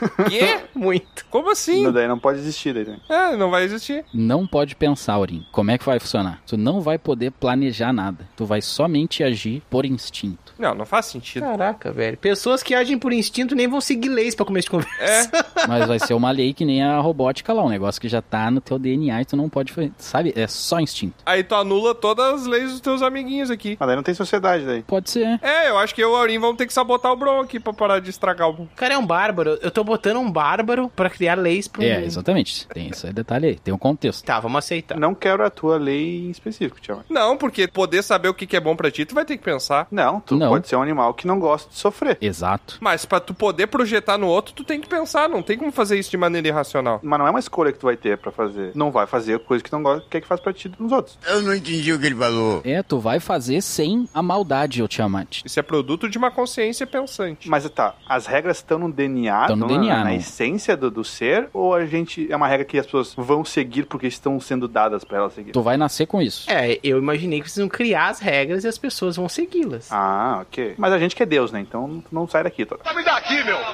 Quê? 0.29 0.61
Muito. 0.75 1.25
Como 1.31 1.50
assim? 1.50 1.85
Não, 1.85 1.93
daí 1.93 2.09
não 2.09 2.19
pode 2.19 2.39
existir 2.39 2.73
daí. 2.75 2.85
né? 2.85 2.99
É, 3.09 3.37
não 3.37 3.50
vai 3.50 3.65
existir. 3.65 4.05
Não 4.12 4.47
pode 4.47 4.75
pensar, 4.77 5.15
Aurim. 5.15 5.45
Como 5.53 5.71
é 5.71 5.79
que 5.79 5.85
vai 5.85 5.99
funcionar? 5.99 6.41
Tu 6.47 6.56
não 6.56 6.81
vai 6.81 6.99
poder 6.99 7.31
planejar 7.33 7.93
nada. 7.93 8.27
Tu 8.37 8.45
vai 8.45 8.61
somente 8.62 9.23
agir 9.23 9.62
por 9.69 9.85
instinto. 9.85 10.55
Não, 10.59 10.75
não 10.75 10.85
faz 10.85 11.06
sentido. 11.06 11.45
Caraca, 11.45 11.93
velho. 11.93 12.17
Pessoas 12.17 12.62
que 12.62 12.75
agem 12.75 12.99
por 12.99 13.12
instinto 13.12 13.55
nem 13.55 13.69
vão 13.69 13.81
seguir 13.81 14.09
leis 14.09 14.35
pra 14.35 14.45
começo 14.45 14.67
de 14.67 14.71
conversa. 14.71 15.31
É, 15.56 15.67
Mas 15.69 15.87
vai 15.87 15.99
ser 15.99 16.15
uma 16.15 16.31
lei 16.31 16.53
que 16.53 16.65
nem 16.65 16.83
a 16.83 16.99
robótica 16.99 17.53
lá, 17.53 17.62
um 17.62 17.69
negócio 17.69 18.01
que 18.01 18.09
já 18.09 18.21
tá 18.21 18.51
no 18.51 18.61
teu 18.61 18.79
DNA 18.79 19.23
e 19.23 19.25
tu 19.25 19.37
não 19.37 19.49
pode 19.49 19.73
fazer. 19.73 19.93
Sabe? 19.99 20.33
É 20.37 20.47
só 20.47 20.81
instinto. 20.81 21.15
aí 21.25 21.44
tu 21.44 21.55
anula 21.55 21.94
todas 21.94 22.43
as 22.43 22.47
leis 22.47 22.73
dos 22.73 22.81
teus 22.81 23.03
amiguinhos 23.03 23.51
aqui. 23.51 23.77
Mas 23.79 23.87
daí 23.87 23.97
não 23.97 24.03
tem 24.03 24.15
sociedade 24.15 24.65
daí. 24.65 24.83
Pode 24.83 25.11
ser. 25.11 25.39
É, 25.43 25.69
eu 25.71 25.79
acho 25.79 25.94
que 25.94 26.03
eu 26.03 26.11
e 26.11 26.12
o 26.12 26.17
Aurim 26.17 26.39
vamos 26.39 26.56
ter 26.56 26.67
que 26.67 26.73
sabotar 26.73 27.12
o 27.12 27.17
Bron 27.17 27.41
aqui 27.41 27.61
pra 27.61 27.73
parar 27.73 28.01
de 28.01 28.11
estragar 28.11 28.49
o... 28.49 28.62
O 28.62 28.69
cara 28.75 28.94
é 28.94 28.99
um 28.99 29.06
bárbaro. 29.06 29.59
Eu 29.62 29.71
tô 29.71 29.85
botando 29.88 30.19
um 30.19 30.31
bárbaro 30.31 30.88
pra 30.94 31.11
criar 31.11 31.35
leis 31.37 31.67
pro 31.67 31.82
É, 31.82 31.94
mundo. 31.96 32.06
exatamente. 32.06 32.67
Tem 32.69 32.88
esse 32.88 33.12
detalhe 33.12 33.46
aí. 33.49 33.55
Tem 33.58 33.73
um 33.75 33.79
contexto. 33.79 34.25
Tá, 34.25 34.38
vamos 34.40 34.58
aceitar. 34.58 34.99
Não 34.99 35.14
quero 35.14 35.44
a 35.44 35.50
tua 35.50 35.76
lei 35.79 36.26
em 36.26 36.31
específico, 36.31 36.81
Tiamat. 36.81 37.06
Não, 37.08 37.37
porque 37.37 37.67
poder 37.67 38.02
saber 38.02 38.29
o 38.29 38.35
que 38.35 38.46
que 38.46 38.56
é 38.56 38.61
bom 38.61 38.76
pra 38.76 38.90
ti, 38.90 39.05
tu 39.05 39.14
vai 39.14 39.25
ter 39.25 39.37
que 39.37 39.44
pensar. 39.44 39.87
Não, 39.90 40.20
tu 40.20 40.37
Não. 40.37 40.50
pode 40.50 40.69
ser 40.69 40.76
um 40.76 40.82
animal 40.82 41.14
que 41.14 41.26
não 41.26 41.38
gosta 41.40 41.70
de 41.70 41.76
sofrer. 41.76 42.19
Exato. 42.20 42.76
Mas 42.81 43.05
pra 43.05 43.20
tu 43.20 43.32
poder 43.35 43.67
projetar 43.69 44.19
no 44.19 44.26
outro, 44.29 44.52
tu 44.55 44.64
tem 44.64 44.81
que 44.81 44.88
pensar. 44.88 45.29
Não 45.29 45.43
tem 45.43 45.56
como 45.58 45.73
fazer 45.73 45.99
isso 45.99 46.11
de 46.11 46.17
maneira 46.17 46.49
irracional. 46.49 47.00
Mas 47.02 47.19
não 47.19 47.26
é 47.26 47.31
uma 47.31 47.38
escolha 47.41 47.73
que 47.73 47.79
tu 47.79 47.87
vai 47.87 47.96
ter 47.96 48.19
pra 48.19 48.31
fazer. 48.31 48.73
Não 48.75 48.91
vai 48.91 49.06
fazer 49.06 49.38
coisa 49.41 49.62
que 49.64 49.73
não 49.73 49.82
gosta, 49.82 50.06
quer 50.11 50.20
que 50.20 50.26
faz 50.26 50.41
pra 50.41 50.52
ti 50.52 50.70
nos 50.79 50.93
outros. 50.93 51.19
Eu 51.26 51.43
não 51.43 51.55
entendi 51.55 51.93
o 51.93 51.99
que 51.99 52.06
ele 52.06 52.14
falou. 52.14 52.61
É, 52.64 52.82
tu 52.82 52.99
vai 52.99 53.19
fazer 53.20 53.61
sem 53.62 54.08
a 54.12 54.23
maldade, 54.23 54.82
ô 54.82 54.88
Tiamat. 54.88 55.43
Isso 55.44 55.58
é 55.58 55.62
produto 55.62 56.08
de 56.08 56.19
uma 56.19 56.31
consciência 56.31 56.87
pensante. 56.87 57.49
Mas 57.49 57.69
tá, 57.70 57.94
as 58.08 58.26
regras 58.26 58.58
estão 58.58 58.79
no 58.79 58.91
DNA, 58.93 59.43
Estão 59.43 59.56
no 59.56 59.67
na- 59.67 59.75
DNA, 59.81 60.05
na, 60.05 60.15
essência 60.15 60.77
do, 60.77 60.91
do 60.91 61.05
ser, 61.05 61.49
ou 61.53 61.75
a 61.75 61.87
gente 61.87 62.31
é 62.31 62.37
uma 62.37 62.47
regra 62.49 62.65
que 62.65 62.79
as 62.79 62.87
pessoas 62.87 63.15
vão 63.17 63.45
seguir 63.45 63.85
porque 63.85 64.07
estão 64.07 64.39
sendo 64.41 64.67
dadas 64.69 65.05
pra 65.05 65.19
elas 65.19 65.33
seguir? 65.33 65.53
Tu 65.53 65.63
vai 65.63 65.77
nascer 65.77 66.07
com 66.07 66.21
isso. 66.21 66.51
É, 66.51 66.79
eu 66.83 66.99
imaginei 66.99 67.41
que 67.41 67.49
vocês 67.51 67.59
iam 67.59 67.69
criar 67.69 68.09
as 68.09 68.21
regras 68.21 68.65
e 68.65 68.69
as 68.69 68.79
pessoas 68.79 69.17
vão 69.17 69.29
segui-las. 69.29 69.91
Ah, 69.91 70.39
ok. 70.43 70.75
Mas 70.77 70.93
a 70.93 70.99
gente 70.99 71.15
que 71.17 71.23
é 71.23 71.27
Deus, 71.27 71.53
né? 71.53 71.61
Então 71.61 72.03
não 72.11 72.27
sai 72.29 72.45
daqui, 72.45 72.65
Tora. 72.65 72.81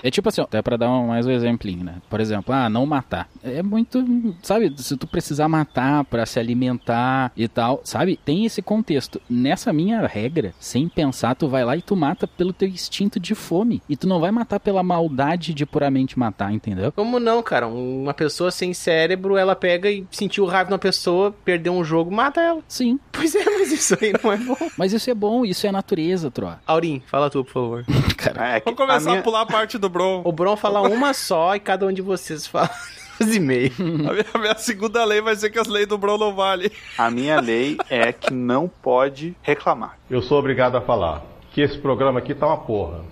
É 0.03 0.11
tipo 0.11 0.29
assim, 0.29 0.41
até 0.41 0.61
pra 0.63 0.77
dar 0.77 0.91
um- 0.91 1.09
mais 1.09 1.27
um 1.27 1.31
exemplinho, 1.31 1.85
né? 1.85 1.97
Por 2.09 2.21
exemplo, 2.21 2.55
ah, 2.55 2.69
não 2.69 2.87
matar. 2.87 3.29
É 3.43 3.63
muito, 3.63 4.05
sabe, 4.43 4.73
se 4.77 4.97
tu 4.97 5.07
precisar 5.07 5.49
matar 5.49 6.05
pra 6.05 6.27
se 6.27 6.39
alimentar 6.39 7.33
e 7.37 7.47
tal, 7.49 7.81
sabe? 7.85 8.19
Tem 8.25 8.45
esse 8.45 8.63
contexto. 8.63 9.21
Nessa 9.29 9.73
minha 9.73 10.07
regra, 10.07 10.55
sem 10.59 10.89
pensar, 10.89 11.35
tu 11.35 11.49
vai 11.49 11.65
lá 11.65 11.77
e 11.77 11.83
tu 11.83 11.97
mata 11.97 12.27
pelo 12.27 12.53
teu 12.53 12.69
instinto 12.69 13.19
de 13.21 13.35
fome. 13.35 13.83
E 13.89 13.97
tu 13.97 14.07
não 14.07 14.21
vai 14.21 14.31
matar 14.31 14.61
pela 14.61 14.83
maldade 14.83 15.55
de 15.55 15.67
puramente 15.95 16.19
matar, 16.19 16.53
entendeu? 16.53 16.91
Como 16.93 17.21
não, 17.21 17.43
cara? 17.43 17.69
Uma 17.69 18.13
pessoa 18.13 18.51
sem 18.51 18.75
cérebro, 18.75 19.37
ela 19.37 19.55
pega 19.55 19.89
e 19.91 20.05
sentiu 20.11 20.45
raiva 20.45 20.71
na 20.71 20.79
pessoa, 20.79 21.33
perdeu 21.45 21.73
um 21.73 21.85
jogo, 21.85 22.11
mata 22.11 22.41
ela. 22.41 22.61
Sim. 22.67 22.99
Pois 23.13 23.35
é, 23.35 23.45
mas 23.45 23.71
isso 23.71 23.97
aí 24.01 24.13
não 24.23 24.33
é 24.33 24.37
bom. 24.37 24.57
Mas 24.77 24.93
isso 24.93 25.09
é 25.09 25.15
bom, 25.15 25.45
isso 25.45 25.67
é 25.67 25.73
natureza, 25.73 26.31
Tro. 26.31 26.53
Aurim, 26.67 27.01
fala 27.07 27.31
tu, 27.31 27.45
por 27.45 27.53
favor. 27.53 27.85
Cara, 28.17 28.57
É 28.57 28.61
que 28.61 28.65
Vamos 28.65 28.79
começar 28.79 29.09
a 29.09 29.13
minha, 29.13 29.21
a 29.21 29.23
pular 29.23 29.43
a 29.43 29.47
parte 29.47 29.79
do 29.79 29.89
Bron. 29.89 30.23
O 30.25 30.33
Bron 30.33 30.57
fala 30.57 30.83
uma 30.83 31.15
só 31.15 31.55
e 31.55 31.61
cada 31.61 31.87
um 31.87 31.93
de 31.93 32.03
vocês 32.03 32.47
fala 32.47 32.69
duas 33.21 33.35
e 33.35 33.39
meio. 33.41 33.73
A 33.79 33.83
minha, 34.13 34.27
a 34.35 34.39
minha 34.39 34.59
segunda 34.59 35.05
lei 35.05 35.21
vai 35.21 35.37
ser 35.37 35.51
que 35.51 35.59
as 35.59 35.69
leis 35.69 35.87
do 35.87 35.97
Bron 35.97 36.19
não 36.19 36.35
valem. 36.35 36.71
a 36.99 37.11
minha 37.11 37.41
lei 37.41 37.77
é 37.89 38.13
que 38.13 38.33
não 38.33 38.69
pode 38.69 39.37
reclamar. 39.43 39.97
Eu 40.11 40.21
sou 40.23 40.39
obrigado 40.39 40.77
a 40.77 40.81
falar 40.81 41.23
que 41.53 41.61
esse 41.61 41.79
programa 41.79 42.19
aqui 42.19 42.35
tá 42.35 42.47
uma 42.49 42.57
porra. 42.59 43.05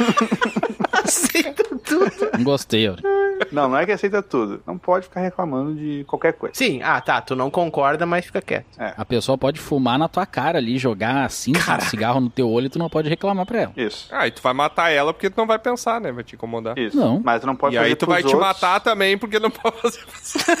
Aceita 1.10 1.64
tudo. 1.84 2.30
não 2.36 2.44
gostei, 2.44 2.86
Aurim. 2.86 3.02
Não, 3.50 3.68
não 3.70 3.76
é 3.78 3.86
que 3.86 3.92
aceita 3.92 4.22
tudo. 4.22 4.62
Não 4.66 4.76
pode 4.76 5.04
ficar 5.06 5.20
reclamando 5.22 5.74
de 5.74 6.04
qualquer 6.06 6.34
coisa. 6.34 6.54
Sim, 6.54 6.82
ah 6.82 7.00
tá, 7.00 7.20
tu 7.22 7.34
não 7.34 7.50
concorda, 7.50 8.04
mas 8.04 8.24
fica 8.26 8.40
quieto. 8.42 8.66
A 8.78 9.04
pessoa 9.04 9.36
pode 9.38 9.58
fumar 9.58 9.98
na 9.98 10.08
tua 10.08 10.26
cara 10.26 10.58
ali, 10.58 10.78
jogar 10.78 11.24
assim, 11.24 11.52
um 11.56 11.80
cigarro 11.88 12.20
no 12.20 12.28
teu 12.28 12.48
olho 12.50 12.66
e 12.66 12.68
tu 12.68 12.78
não 12.78 12.88
pode 12.90 13.08
reclamar 13.08 13.46
pra 13.46 13.60
ela. 13.62 13.72
Isso. 13.76 14.08
Ah, 14.12 14.26
e 14.26 14.30
tu 14.30 14.42
vai 14.42 14.52
matar 14.52 14.90
ela 14.90 15.12
porque 15.14 15.30
tu 15.30 15.38
não 15.38 15.46
vai 15.46 15.58
pensar, 15.58 16.00
né? 16.00 16.12
Vai 16.12 16.22
te 16.22 16.34
incomodar. 16.34 16.78
Isso. 16.78 16.96
Não. 16.96 17.20
Mas 17.24 17.40
tu 17.40 17.46
não 17.46 17.56
pode 17.56 17.74
E 17.74 17.78
fazer 17.78 17.88
aí 17.88 17.96
tu 17.96 18.06
vai 18.06 18.22
te 18.22 18.26
outros. 18.26 18.42
matar 18.42 18.78
também 18.80 19.16
porque 19.16 19.38
não 19.38 19.50
pode 19.50 19.76
fazer. 19.80 20.00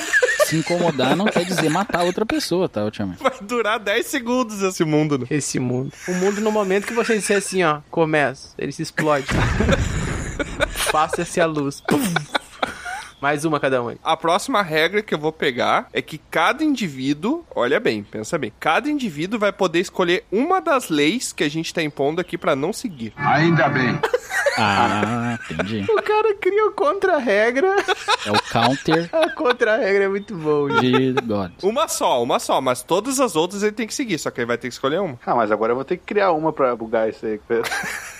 Se 0.46 0.56
incomodar 0.56 1.14
não 1.14 1.26
quer 1.26 1.44
dizer 1.44 1.68
matar 1.68 2.02
outra 2.02 2.26
pessoa, 2.26 2.68
tá, 2.68 2.82
ultimamente? 2.82 3.22
Vai 3.22 3.32
durar 3.42 3.78
10 3.78 4.04
segundos 4.06 4.62
esse 4.62 4.84
mundo, 4.84 5.16
né? 5.18 5.26
Esse 5.30 5.60
mundo. 5.60 5.92
O 6.08 6.14
mundo 6.14 6.40
no 6.40 6.50
momento 6.50 6.86
que 6.86 6.94
você 6.94 7.16
disser 7.18 7.36
assim, 7.36 7.62
ó, 7.62 7.80
começa, 7.90 8.54
ele 8.58 8.72
se 8.72 8.82
explode. 8.82 9.26
Faça-se 10.68 11.40
a 11.40 11.46
luz. 11.46 11.82
Mais 13.20 13.44
uma 13.44 13.60
cada 13.60 13.82
um 13.82 13.88
aí. 13.88 13.96
A 14.02 14.16
próxima 14.16 14.62
regra 14.62 15.02
que 15.02 15.14
eu 15.14 15.18
vou 15.18 15.32
pegar 15.32 15.88
é 15.92 16.00
que 16.00 16.18
cada 16.30 16.64
indivíduo, 16.64 17.44
olha 17.54 17.78
bem, 17.78 18.02
pensa 18.02 18.38
bem, 18.38 18.52
cada 18.58 18.88
indivíduo 18.90 19.38
vai 19.38 19.52
poder 19.52 19.80
escolher 19.80 20.24
uma 20.32 20.60
das 20.60 20.88
leis 20.88 21.32
que 21.32 21.44
a 21.44 21.50
gente 21.50 21.72
tá 21.74 21.82
impondo 21.82 22.20
aqui 22.20 22.38
pra 22.38 22.56
não 22.56 22.72
seguir. 22.72 23.12
Ainda 23.16 23.68
bem. 23.68 23.98
Ah, 24.56 25.38
entendi. 25.50 25.86
O 25.90 26.02
cara 26.02 26.34
cria 26.34 26.66
o 26.66 26.72
contra-regra. 26.72 27.76
É 28.26 28.30
o 28.30 28.42
counter 28.50 29.08
A 29.12 29.30
contra-regra 29.30 30.04
é 30.04 30.08
muito 30.08 30.34
bom, 30.34 30.68
gente. 30.80 31.12
de 31.14 31.20
God. 31.22 31.52
Uma 31.62 31.88
só, 31.88 32.22
uma 32.22 32.38
só, 32.38 32.60
mas 32.60 32.82
todas 32.82 33.20
as 33.20 33.36
outras 33.36 33.62
ele 33.62 33.72
tem 33.72 33.86
que 33.86 33.94
seguir, 33.94 34.18
só 34.18 34.30
que 34.30 34.40
ele 34.40 34.46
vai 34.46 34.58
ter 34.58 34.68
que 34.68 34.74
escolher 34.74 35.00
uma. 35.00 35.18
Ah, 35.24 35.34
mas 35.34 35.50
agora 35.50 35.72
eu 35.72 35.76
vou 35.76 35.84
ter 35.84 35.96
que 35.96 36.04
criar 36.04 36.32
uma 36.32 36.52
pra 36.52 36.74
bugar 36.76 37.08
isso 37.08 37.24
aí. 37.26 37.40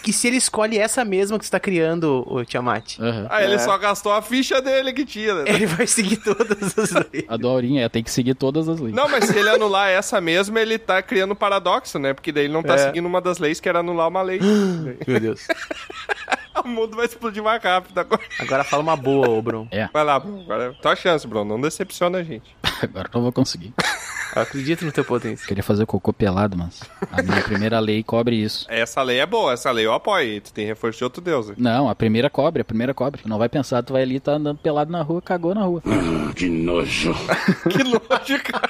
Que 0.02 0.12
se 0.12 0.28
ele 0.28 0.36
escolhe 0.36 0.78
essa 0.78 1.04
mesma 1.04 1.38
que 1.38 1.44
você 1.44 1.50
tá 1.50 1.60
criando, 1.60 2.24
o 2.26 2.44
Tiamat, 2.44 2.98
Aham. 2.98 3.26
Aí 3.30 3.44
ele 3.44 3.54
É. 3.54 3.58
só 3.58 3.76
gastou 3.76 4.12
a 4.12 4.22
ficha 4.22 4.60
dele 4.62 4.89
que 4.92 5.04
tinha, 5.04 5.34
né? 5.34 5.44
ele 5.46 5.66
vai 5.66 5.86
seguir 5.86 6.16
todas 6.18 6.78
as 6.78 6.90
leis. 7.12 7.24
A 7.28 7.36
do 7.36 7.48
Aurinha 7.48 7.84
é, 7.84 7.88
tem 7.88 8.02
que 8.02 8.10
seguir 8.10 8.34
todas 8.34 8.68
as 8.68 8.78
leis. 8.80 8.94
Não, 8.94 9.08
mas 9.08 9.24
se 9.24 9.38
ele 9.38 9.48
anular 9.48 9.88
essa 9.90 10.20
mesma, 10.20 10.60
ele 10.60 10.78
tá 10.78 11.00
criando 11.02 11.32
um 11.32 11.36
paradoxo, 11.36 11.98
né? 11.98 12.12
Porque 12.14 12.32
daí 12.32 12.44
ele 12.44 12.52
não 12.52 12.62
tá 12.62 12.74
É. 12.74 12.78
seguindo 12.78 13.06
uma 13.06 13.20
das 13.20 13.38
leis 13.38 13.60
que 13.60 13.68
era 13.68 13.80
anular 13.80 14.08
uma 14.08 14.22
lei. 14.22 14.40
Meu 15.06 15.20
Deus. 15.20 15.46
o 16.64 16.68
mundo 16.68 16.96
vai 16.96 17.06
explodir 17.06 17.42
mais 17.42 17.62
rápido 17.62 17.98
agora. 17.98 18.22
Agora 18.38 18.64
fala 18.64 18.82
uma 18.82 18.96
boa, 18.96 19.28
ô 19.28 19.40
Bruno. 19.42 19.68
Vai 19.92 20.04
lá, 20.04 20.18
Bruno. 20.18 20.42
Agora 20.42 20.64
é 20.66 20.82
tua 20.82 20.94
chance, 20.96 21.26
Bruno. 21.26 21.44
Não 21.56 21.60
decepciona 21.60 22.18
a 22.18 22.22
gente. 22.22 22.54
Agora 22.82 23.08
eu 23.08 23.10
não 23.14 23.22
vou 23.22 23.32
conseguir. 23.32 23.72
Eu 24.34 24.42
acredito 24.42 24.84
no 24.84 24.92
teu 24.92 25.04
potencial. 25.04 25.46
Queria 25.48 25.62
fazer 25.62 25.86
cocô 25.86 26.12
pelado, 26.12 26.56
mas 26.56 26.80
a 27.10 27.22
minha 27.22 27.42
primeira 27.42 27.78
lei 27.80 28.02
cobre 28.02 28.36
isso. 28.36 28.66
Essa 28.68 29.02
lei 29.02 29.18
é 29.20 29.26
boa, 29.26 29.52
essa 29.52 29.70
lei 29.70 29.86
eu 29.86 29.92
apoio. 29.92 30.34
E 30.34 30.40
Tu 30.40 30.52
tem 30.52 30.66
reforço 30.66 30.98
de 30.98 31.04
outro 31.04 31.20
deus. 31.22 31.48
né? 31.48 31.54
Não, 31.58 31.88
a 31.88 31.94
primeira 31.94 32.30
cobre, 32.30 32.62
a 32.62 32.64
primeira 32.64 32.94
cobre. 32.94 33.22
Tu 33.22 33.28
não 33.28 33.38
vai 33.38 33.48
pensar, 33.48 33.82
tu 33.82 33.92
vai 33.92 34.02
ali, 34.02 34.20
tá 34.20 34.32
andando 34.32 34.58
pelado 34.58 34.90
na 34.90 35.02
rua, 35.02 35.20
cagou 35.22 35.54
na 35.54 35.62
rua. 35.64 35.82
Que 36.36 36.48
nojo. 36.48 37.12
Que 37.70 37.82
lógica. 37.82 38.60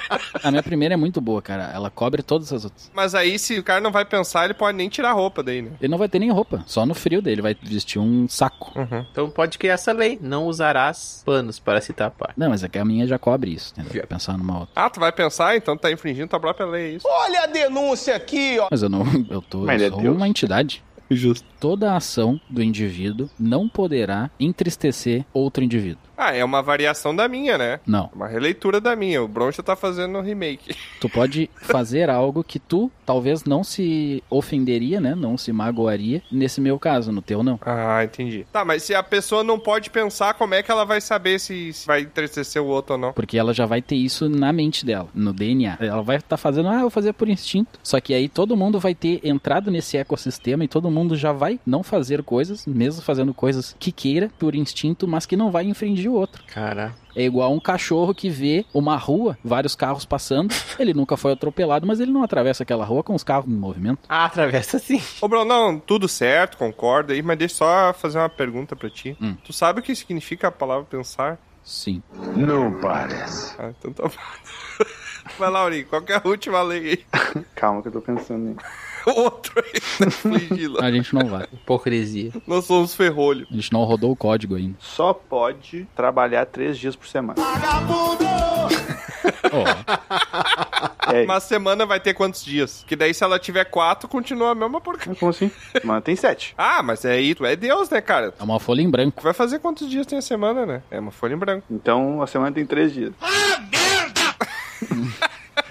A 0.43 0.49
minha 0.51 0.63
primeira 0.63 0.93
é 0.93 0.97
muito 0.97 1.21
boa, 1.21 1.41
cara. 1.41 1.71
Ela 1.73 1.89
cobre 1.89 2.21
todas 2.23 2.51
as 2.51 2.63
outras. 2.65 2.91
Mas 2.93 3.13
aí, 3.15 3.37
se 3.37 3.57
o 3.59 3.63
cara 3.63 3.79
não 3.79 3.91
vai 3.91 4.03
pensar, 4.03 4.45
ele 4.45 4.53
pode 4.53 4.77
nem 4.77 4.89
tirar 4.89 5.09
a 5.11 5.13
roupa 5.13 5.43
daí, 5.43 5.61
né? 5.61 5.71
Ele 5.79 5.91
não 5.91 5.97
vai 5.97 6.09
ter 6.09 6.19
nem 6.19 6.31
roupa, 6.31 6.63
só 6.65 6.85
no 6.85 6.93
frio 6.93 7.21
dele. 7.21 7.41
Vai 7.41 7.55
vestir 7.61 7.99
um 7.99 8.27
saco. 8.27 8.73
Então 9.11 9.29
pode 9.29 9.57
criar 9.57 9.73
essa 9.75 9.91
lei. 9.91 10.17
Não 10.21 10.45
usarás 10.47 11.21
panos 11.25 11.59
para 11.59 11.79
se 11.81 11.93
tapar. 11.93 12.33
Não, 12.35 12.49
mas 12.49 12.63
é 12.63 12.67
que 12.67 12.77
a 12.79 12.85
minha 12.85 13.05
já 13.07 13.17
cobre 13.19 13.53
isso, 13.53 13.73
entendeu? 13.73 13.93
Vai 14.01 14.07
pensar 14.07 14.37
numa 14.37 14.59
outra. 14.61 14.73
Ah, 14.75 14.89
tu 14.89 14.99
vai 14.99 15.11
pensar, 15.11 15.50
então 15.55 15.75
tu 15.77 15.81
tá 15.81 15.91
infringindo 15.91 16.27
tua 16.27 16.39
própria 16.39 16.65
lei, 16.65 16.85
é 16.85 16.95
isso? 16.95 17.07
Olha 17.07 17.43
a 17.43 17.45
denúncia 17.47 18.15
aqui, 18.15 18.57
ó. 18.59 18.67
Mas 18.69 18.81
eu 18.81 18.89
não. 18.89 19.03
Eu 19.29 19.41
tô. 19.41 19.59
Mas 19.59 19.81
eu 19.81 19.87
é 19.87 19.91
sou 19.91 20.11
uma 20.11 20.27
entidade. 20.27 20.83
Justo. 21.09 21.45
Toda 21.59 21.95
ação 21.95 22.39
do 22.49 22.63
indivíduo 22.63 23.29
não 23.37 23.67
poderá 23.67 24.29
entristecer 24.39 25.25
outro 25.33 25.63
indivíduo. 25.63 26.01
Ah, 26.23 26.35
é 26.35 26.45
uma 26.45 26.61
variação 26.61 27.15
da 27.15 27.27
minha, 27.27 27.57
né? 27.57 27.79
Não. 27.83 28.11
Uma 28.13 28.27
releitura 28.27 28.79
da 28.79 28.95
minha. 28.95 29.23
O 29.23 29.27
Broncha 29.27 29.63
tá 29.63 29.75
fazendo 29.75 30.19
um 30.19 30.21
remake. 30.21 30.75
Tu 31.01 31.09
pode 31.09 31.49
fazer 31.55 32.11
algo 32.11 32.43
que 32.43 32.59
tu 32.59 32.91
talvez 33.03 33.43
não 33.43 33.63
se 33.63 34.23
ofenderia, 34.29 35.01
né? 35.01 35.15
Não 35.15 35.35
se 35.35 35.51
magoaria. 35.51 36.21
Nesse 36.31 36.61
meu 36.61 36.77
caso, 36.77 37.11
no 37.11 37.23
teu 37.23 37.41
não. 37.41 37.59
Ah, 37.65 38.03
entendi. 38.03 38.45
Tá, 38.51 38.63
mas 38.63 38.83
se 38.83 38.93
a 38.93 39.01
pessoa 39.01 39.43
não 39.43 39.57
pode 39.57 39.89
pensar, 39.89 40.35
como 40.35 40.53
é 40.53 40.61
que 40.61 40.69
ela 40.69 40.85
vai 40.85 41.01
saber 41.01 41.39
se 41.39 41.73
se 41.73 41.87
vai 41.87 42.01
entristecer 42.01 42.61
o 42.61 42.67
outro 42.67 42.93
ou 42.93 42.99
não? 42.99 43.13
Porque 43.13 43.35
ela 43.35 43.51
já 43.51 43.65
vai 43.65 43.81
ter 43.81 43.95
isso 43.95 44.29
na 44.29 44.53
mente 44.53 44.85
dela, 44.85 45.09
no 45.15 45.33
DNA. 45.33 45.77
Ela 45.79 46.03
vai 46.03 46.17
estar 46.17 46.37
fazendo, 46.37 46.69
ah, 46.69 46.75
eu 46.75 46.81
vou 46.81 46.89
fazer 46.91 47.13
por 47.13 47.27
instinto. 47.27 47.79
Só 47.81 47.99
que 47.99 48.13
aí 48.13 48.29
todo 48.29 48.55
mundo 48.55 48.79
vai 48.79 48.93
ter 48.93 49.19
entrado 49.23 49.71
nesse 49.71 49.97
ecossistema 49.97 50.63
e 50.63 50.67
todo 50.67 50.91
mundo 50.91 51.15
já 51.15 51.31
vai 51.31 51.59
não 51.65 51.81
fazer 51.81 52.21
coisas, 52.21 52.67
mesmo 52.67 53.01
fazendo 53.01 53.33
coisas 53.33 53.75
que 53.79 53.91
queira 53.91 54.29
por 54.37 54.53
instinto, 54.53 55.07
mas 55.07 55.25
que 55.25 55.35
não 55.35 55.49
vai 55.49 55.65
infringir 55.65 56.10
o 56.11 56.15
outro. 56.15 56.43
Cara. 56.47 56.93
É 57.15 57.23
igual 57.23 57.53
um 57.53 57.59
cachorro 57.59 58.13
que 58.13 58.29
vê 58.29 58.65
uma 58.73 58.95
rua, 58.95 59.37
vários 59.43 59.75
carros 59.75 60.05
passando, 60.05 60.53
ele 60.79 60.93
nunca 60.93 61.17
foi 61.17 61.33
atropelado, 61.33 61.85
mas 61.85 61.99
ele 61.99 62.11
não 62.11 62.23
atravessa 62.23 62.63
aquela 62.63 62.85
rua 62.85 63.03
com 63.03 63.13
os 63.13 63.23
carros 63.23 63.51
em 63.51 63.55
movimento. 63.55 63.99
Ah, 64.07 64.25
atravessa 64.25 64.79
sim. 64.79 65.01
Ô, 65.19 65.27
Bruno, 65.27 65.45
não, 65.45 65.79
tudo 65.79 66.07
certo, 66.07 66.57
concordo 66.57 67.11
aí, 67.11 67.21
mas 67.21 67.37
deixa 67.37 67.55
eu 67.55 67.57
só 67.57 67.93
fazer 67.93 68.17
uma 68.17 68.29
pergunta 68.29 68.75
pra 68.75 68.89
ti. 68.89 69.17
Hum. 69.21 69.35
Tu 69.43 69.51
sabe 69.51 69.79
o 69.79 69.83
que 69.83 69.95
significa 69.95 70.47
a 70.47 70.51
palavra 70.51 70.85
pensar? 70.85 71.37
Sim. 71.63 72.01
Não 72.35 72.79
parece. 72.79 73.55
Ah, 73.59 73.71
então 73.77 73.91
tá 73.93 74.03
bom. 74.03 74.85
Vai 75.37 75.49
lá, 75.49 75.59
Aurinho, 75.59 75.85
qual 75.85 76.01
que 76.01 76.11
é 76.11 76.15
a 76.15 76.21
última 76.25 76.61
lei 76.63 77.05
aí? 77.13 77.43
Calma 77.55 77.81
que 77.81 77.89
eu 77.89 77.91
tô 77.91 78.01
pensando 78.01 78.49
em. 78.49 78.57
Outro 79.15 79.63
aí, 79.63 80.07
infligindo. 80.07 80.79
A 80.83 80.91
gente 80.91 81.13
não 81.13 81.25
vai. 81.27 81.47
Hipocrisia. 81.51 82.31
Nós 82.45 82.65
somos 82.65 82.93
ferrolho. 82.95 83.47
A 83.51 83.53
gente 83.55 83.71
não 83.73 83.83
rodou 83.83 84.11
o 84.11 84.15
código 84.15 84.55
ainda. 84.55 84.75
Só 84.79 85.13
pode 85.13 85.87
trabalhar 85.95 86.45
três 86.45 86.77
dias 86.77 86.95
por 86.95 87.07
semana. 87.07 87.35
Ó, 89.51 89.65
É, 91.11 91.23
Uma 91.23 91.39
semana 91.41 91.85
vai 91.85 91.99
ter 91.99 92.13
quantos 92.13 92.43
dias? 92.45 92.85
Que 92.87 92.95
daí 92.95 93.13
se 93.13 93.21
ela 93.23 93.37
tiver 93.37 93.65
quatro, 93.65 94.07
continua 94.07 94.51
a 94.51 94.55
mesma 94.55 94.79
porcaria. 94.79 95.13
como 95.15 95.29
assim? 95.31 95.51
Semana 95.79 95.99
tem 95.99 96.15
sete. 96.15 96.53
Ah, 96.57 96.81
mas 96.81 97.03
aí 97.05 97.35
tu 97.35 97.45
é 97.45 97.55
Deus, 97.55 97.89
né, 97.89 97.99
cara? 97.99 98.33
é 98.39 98.43
uma 98.43 98.59
folha 98.61 98.81
em 98.81 98.89
branco. 98.89 99.19
Tu 99.19 99.23
vai 99.23 99.33
fazer 99.33 99.59
quantos 99.59 99.89
dias 99.89 100.05
tem 100.05 100.17
a 100.19 100.21
semana, 100.21 100.65
né? 100.65 100.83
É 100.89 100.99
uma 100.99 101.11
folha 101.11 101.33
em 101.33 101.37
branco. 101.37 101.65
Então 101.69 102.21
a 102.21 102.27
semana 102.27 102.51
tem 102.53 102.65
três 102.65 102.93
dias. 102.93 103.13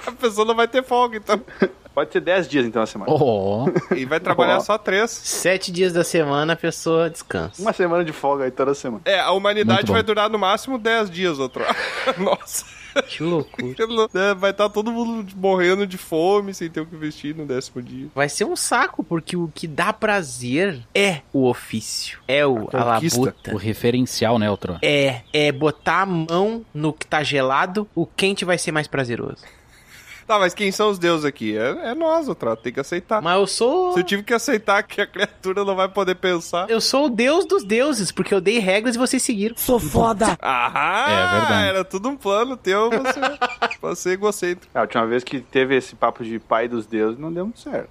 A 0.07 0.13
pessoa 0.13 0.47
não 0.47 0.55
vai 0.55 0.69
ter 0.69 0.85
folga, 0.85 1.17
então. 1.17 1.41
Pode 1.95 2.13
ser 2.13 2.21
dez 2.21 2.49
dias 2.49 2.65
então 2.67 2.83
a 2.83 2.87
semana. 2.87 3.11
Ó, 3.13 3.67
E 3.97 4.05
vai 4.05 4.21
trabalhar 4.21 4.59
Ó. 4.59 4.61
só 4.61 4.79
três. 4.79 5.11
Sete 5.11 5.73
dias 5.73 5.93
da 5.93 6.05
semana 6.05 6.53
a 6.53 6.57
pessoa 6.57 7.11
descansa. 7.11 7.61
Uma 7.61 7.73
semana 7.73 8.05
de 8.05 8.13
folga 8.13 8.45
aí 8.45 8.51
toda 8.51 8.75
semana. 8.75 9.03
É, 9.05 9.19
a 9.21 9.33
humanidade 9.33 9.91
vai 9.91 10.03
durar 10.03 10.31
no 10.31 10.39
máximo 10.39 10.79
10 10.79 11.11
dias, 11.11 11.39
outro. 11.39 11.65
Nossa. 12.19 12.65
Que 13.09 13.23
loucura. 13.23 13.77
É, 14.15 14.35
Vai 14.35 14.51
estar 14.51 14.69
todo 14.69 14.91
mundo 14.91 15.33
morrendo 15.37 15.87
de 15.87 15.97
fome 15.97 16.53
sem 16.53 16.69
ter 16.69 16.81
o 16.81 16.87
que 16.87 16.97
vestir 16.97 17.35
no 17.37 17.47
décimo 17.47 17.81
dia. 17.81 18.09
Vai 18.15 18.29
ser 18.29 18.45
um 18.45 18.57
saco, 18.57 19.05
porque 19.05 19.37
o 19.37 19.49
que 19.55 19.69
dá 19.69 19.93
prazer 19.93 20.81
é 20.93 21.21
o 21.33 21.49
ofício. 21.49 22.19
É 22.27 22.45
o, 22.45 22.69
a 22.73 22.95
conquista. 22.95 23.21
labuta. 23.21 23.55
o 23.55 23.57
referencial, 23.57 24.39
né, 24.41 24.51
outro? 24.51 24.77
É, 24.83 25.21
é 25.33 25.53
botar 25.53 26.03
a 26.03 26.07
mão 26.07 26.65
no 26.75 26.93
que 26.93 27.07
tá 27.07 27.23
gelado, 27.23 27.89
o 27.95 28.05
quente 28.07 28.45
vai 28.45 28.59
ser 28.59 28.73
mais 28.73 28.89
prazeroso. 28.89 29.39
Tá, 30.31 30.39
mas 30.39 30.55
quem 30.55 30.71
são 30.71 30.91
os 30.91 30.99
deuses 30.99 31.25
aqui? 31.25 31.57
É, 31.59 31.91
é 31.91 31.95
nós, 31.95 32.29
outro. 32.29 32.55
Tem 32.55 32.73
que 32.73 32.79
aceitar. 32.79 33.21
Mas 33.21 33.37
eu 33.37 33.47
sou. 33.49 33.93
Se 33.95 33.99
eu 33.99 34.05
tive 34.05 34.23
que 34.23 34.33
aceitar 34.33 34.81
que 34.85 35.01
a 35.01 35.07
criatura 35.07 35.65
não 35.65 35.75
vai 35.75 35.89
poder 35.89 36.15
pensar. 36.15 36.71
Eu 36.71 36.81
sou 36.81 37.07
o 37.07 37.11
deus 37.11 37.45
dos 37.45 37.65
deuses, 37.65 38.13
porque 38.13 38.33
eu 38.33 38.41
dei 38.41 38.61
regras 38.61 38.95
e 38.95 38.99
vocês 38.99 39.21
seguiram. 39.25 39.57
Ah, 40.41 41.07
É 41.09 41.41
verdade. 41.41 41.69
era 41.69 41.85
tudo 41.85 42.09
um 42.11 42.17
plano 42.17 42.57
teu, 42.57 42.91
você, 42.91 43.21
pra 43.81 43.95
ser 43.97 44.11
egocêntrico. 44.11 44.71
A 44.73 44.83
última 44.83 45.05
vez 45.05 45.25
que 45.25 45.41
teve 45.41 45.75
esse 45.77 45.97
papo 45.97 46.23
de 46.23 46.39
pai 46.39 46.69
dos 46.69 46.87
deuses 46.87 47.19
não 47.19 47.33
deu 47.33 47.47
muito 47.47 47.59
certo. 47.59 47.91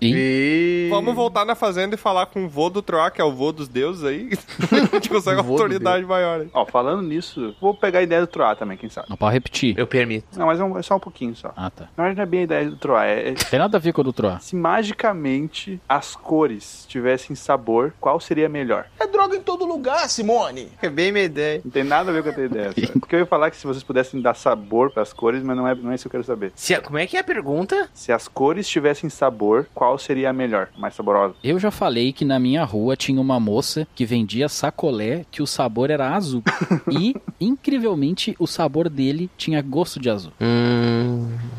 E 0.00 0.88
Vamos 0.90 1.14
voltar 1.14 1.44
na 1.44 1.54
fazenda 1.54 1.94
e 1.96 1.98
falar 1.98 2.26
com 2.26 2.46
o 2.46 2.48
vô 2.48 2.70
do 2.70 2.80
Troá, 2.80 3.10
que 3.10 3.20
é 3.20 3.24
o 3.24 3.32
vô 3.32 3.52
dos 3.52 3.68
deuses 3.68 4.04
aí. 4.04 4.30
a 4.90 4.94
gente 4.96 5.08
consegue 5.10 5.40
uma 5.40 5.48
O 5.48 5.52
autoridade 5.52 6.04
maior 6.06 6.40
aí. 6.40 6.48
Ó, 6.54 6.64
falando 6.64 7.02
nisso, 7.02 7.54
vou 7.60 7.74
pegar 7.74 7.98
a 7.98 8.02
ideia 8.02 8.22
do 8.22 8.26
Troá 8.26 8.54
também, 8.56 8.76
quem 8.78 8.88
sabe. 8.88 9.08
não 9.10 9.16
pode 9.16 9.34
repetir. 9.34 9.78
Eu 9.78 9.86
permito. 9.86 10.26
Não, 10.38 10.46
mas 10.46 10.58
é, 10.58 10.64
um- 10.64 10.77
é 10.78 10.82
só 10.82 10.96
um 10.96 11.00
pouquinho 11.00 11.34
só. 11.34 11.52
Ah, 11.56 11.70
tá. 11.70 11.88
Na 11.96 12.04
verdade 12.04 12.16
não 12.16 12.22
é 12.22 12.26
bem 12.26 12.40
a 12.40 12.42
ideia 12.44 12.70
do 12.70 12.76
Troá, 12.76 13.06
é, 13.06 13.30
é 13.30 13.32
Tem 13.34 13.58
nada 13.58 13.76
a 13.76 13.80
ver 13.80 13.92
com 13.92 14.00
o 14.00 14.04
do 14.04 14.12
Troá. 14.12 14.38
se 14.40 14.54
magicamente 14.56 15.80
as 15.88 16.14
cores 16.14 16.84
tivessem 16.88 17.34
sabor, 17.36 17.92
qual 18.00 18.18
seria 18.20 18.48
melhor? 18.48 18.86
É 18.98 19.06
droga 19.06 19.36
em 19.36 19.40
todo 19.42 19.64
lugar, 19.64 20.08
Simone. 20.08 20.68
É 20.82 20.88
bem 20.88 21.12
minha 21.12 21.24
ideia. 21.24 21.60
Não 21.64 21.70
tem 21.70 21.84
nada 21.84 22.10
a 22.10 22.14
ver 22.14 22.22
com 22.22 22.30
a 22.30 22.32
tua 22.32 22.44
ideia. 22.44 22.72
Porque 22.98 23.14
eu 23.14 23.20
ia 23.20 23.26
falar 23.26 23.50
que 23.50 23.56
se 23.56 23.66
vocês 23.66 23.82
pudessem 23.82 24.20
dar 24.20 24.34
sabor 24.34 24.90
pras 24.90 25.12
cores, 25.12 25.42
mas 25.42 25.56
não 25.56 25.66
é, 25.66 25.74
não 25.74 25.90
é 25.90 25.94
isso 25.94 26.02
que 26.04 26.08
eu 26.08 26.12
quero 26.12 26.24
saber. 26.24 26.52
Se 26.54 26.74
a- 26.74 26.80
como 26.80 26.98
é 26.98 27.06
que 27.06 27.16
é 27.16 27.20
a 27.20 27.24
pergunta? 27.24 27.88
Se 27.94 28.12
as 28.12 28.28
cores 28.28 28.68
tivessem 28.68 29.08
sabor, 29.10 29.66
qual 29.74 29.98
seria 29.98 30.30
a 30.30 30.32
melhor, 30.32 30.68
mais 30.76 30.94
saborosa? 30.94 31.34
Eu 31.42 31.58
já 31.58 31.70
falei 31.70 32.12
que 32.12 32.24
na 32.24 32.38
minha 32.38 32.64
rua 32.64 32.96
tinha 32.96 33.20
uma 33.20 33.38
moça 33.40 33.86
que 33.94 34.04
vendia 34.04 34.48
sacolé 34.48 35.24
que 35.30 35.42
o 35.42 35.46
sabor 35.46 35.90
era 35.90 36.14
azul. 36.14 36.42
e, 36.90 37.14
incrivelmente, 37.40 38.34
o 38.38 38.46
sabor 38.46 38.88
dele 38.88 39.30
tinha 39.36 39.60
gosto 39.62 39.98
de 40.00 40.08
azul. 40.10 40.32
Hum. 40.40 40.67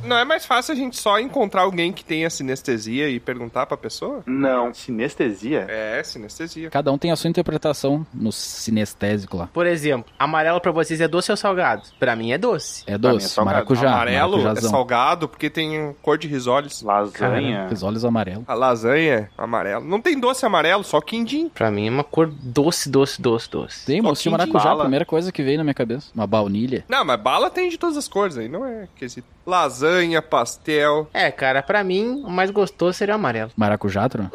Não 0.04 0.18
é 0.18 0.26
mais 0.26 0.46
fácil 0.46 0.74
a 0.74 0.76
gente 0.76 0.98
só 0.98 1.20
encontrar 1.20 1.62
alguém 1.62 1.94
que 1.94 2.04
tenha 2.04 2.30
sinestesia 2.30 3.10
e 3.10 3.20
perguntar 3.20 3.66
pra 3.68 3.78
pessoa? 3.78 4.24
Não. 4.26 4.74
Sinestesia? 4.74 5.66
É, 5.70 6.02
sinestesia. 6.04 6.70
Cada 6.70 6.92
um 6.92 6.98
tem 6.98 7.12
a 7.12 7.16
sua 7.16 7.30
interpretação 7.30 8.06
no 8.14 8.32
sinestésico 8.32 9.38
lá. 9.38 9.48
Por 9.54 9.68
exemplo, 9.68 10.12
amarelo 10.18 10.60
pra 10.60 10.72
vocês 10.72 11.00
é 11.00 11.08
doce 11.08 11.30
ou 11.32 11.38
salgado? 11.38 11.84
Pra 12.00 12.16
mim 12.16 12.32
é 12.32 12.38
doce. 12.38 12.84
É 12.88 12.94
é 12.94 12.98
doce, 12.98 13.30
salgado. 13.30 13.56
maracujá. 13.56 13.90
Amarelo 13.90 14.34
é 14.34 14.38
maracujazão. 14.44 14.72
salgado 14.72 15.28
porque 15.30 15.50
tem 15.50 15.96
cor 16.02 16.18
de 16.18 16.28
risoles. 16.28 16.82
Lasanha? 16.82 17.68
Os 17.72 17.84
olhos 17.84 18.04
amarelos. 18.04 18.44
A 18.48 18.54
lasanha 18.54 19.14
é 19.14 19.30
amarelo. 19.38 19.86
Não 19.86 20.02
tem 20.02 20.20
doce 20.20 20.46
amarelo, 20.46 20.84
só 20.84 21.00
quindim. 21.00 21.50
Pra 21.50 21.70
mim 21.72 21.88
é 21.88 21.92
uma 21.92 22.04
cor 22.04 22.28
doce, 22.28 22.90
doce, 22.90 23.22
doce, 23.22 23.50
doce. 23.50 23.86
Tem 23.86 24.02
moço 24.02 24.24
de 24.24 24.30
maracujá, 24.30 24.64
a 24.64 24.68
bala. 24.70 24.82
primeira 24.82 25.06
coisa 25.06 25.32
que 25.32 25.44
veio 25.44 25.58
na 25.60 25.64
minha 25.64 25.74
cabeça. 25.74 26.12
Uma 26.16 26.28
baunilha. 26.28 26.84
Não, 26.90 27.06
mas 27.06 27.20
bala 27.22 27.50
tem 27.50 27.70
de 27.70 27.78
todas 27.78 27.96
as 27.96 28.08
cores 28.08 28.38
aí, 28.38 28.50
não 28.50 28.66
é 28.66 28.88
quesito. 28.96 29.28
Lasanha 29.46 30.22
pastel. 30.22 31.10
É, 31.14 31.32
cara, 31.32 31.64
pra 31.64 31.84
mim, 31.84 32.22
o 32.24 32.30
mais 32.30 32.52
gostoso 32.52 32.98
seria 32.98 33.16
o 33.16 33.18
amarelo. 33.18 33.52
Maracujá, 33.56 34.08
Tron? 34.08 34.30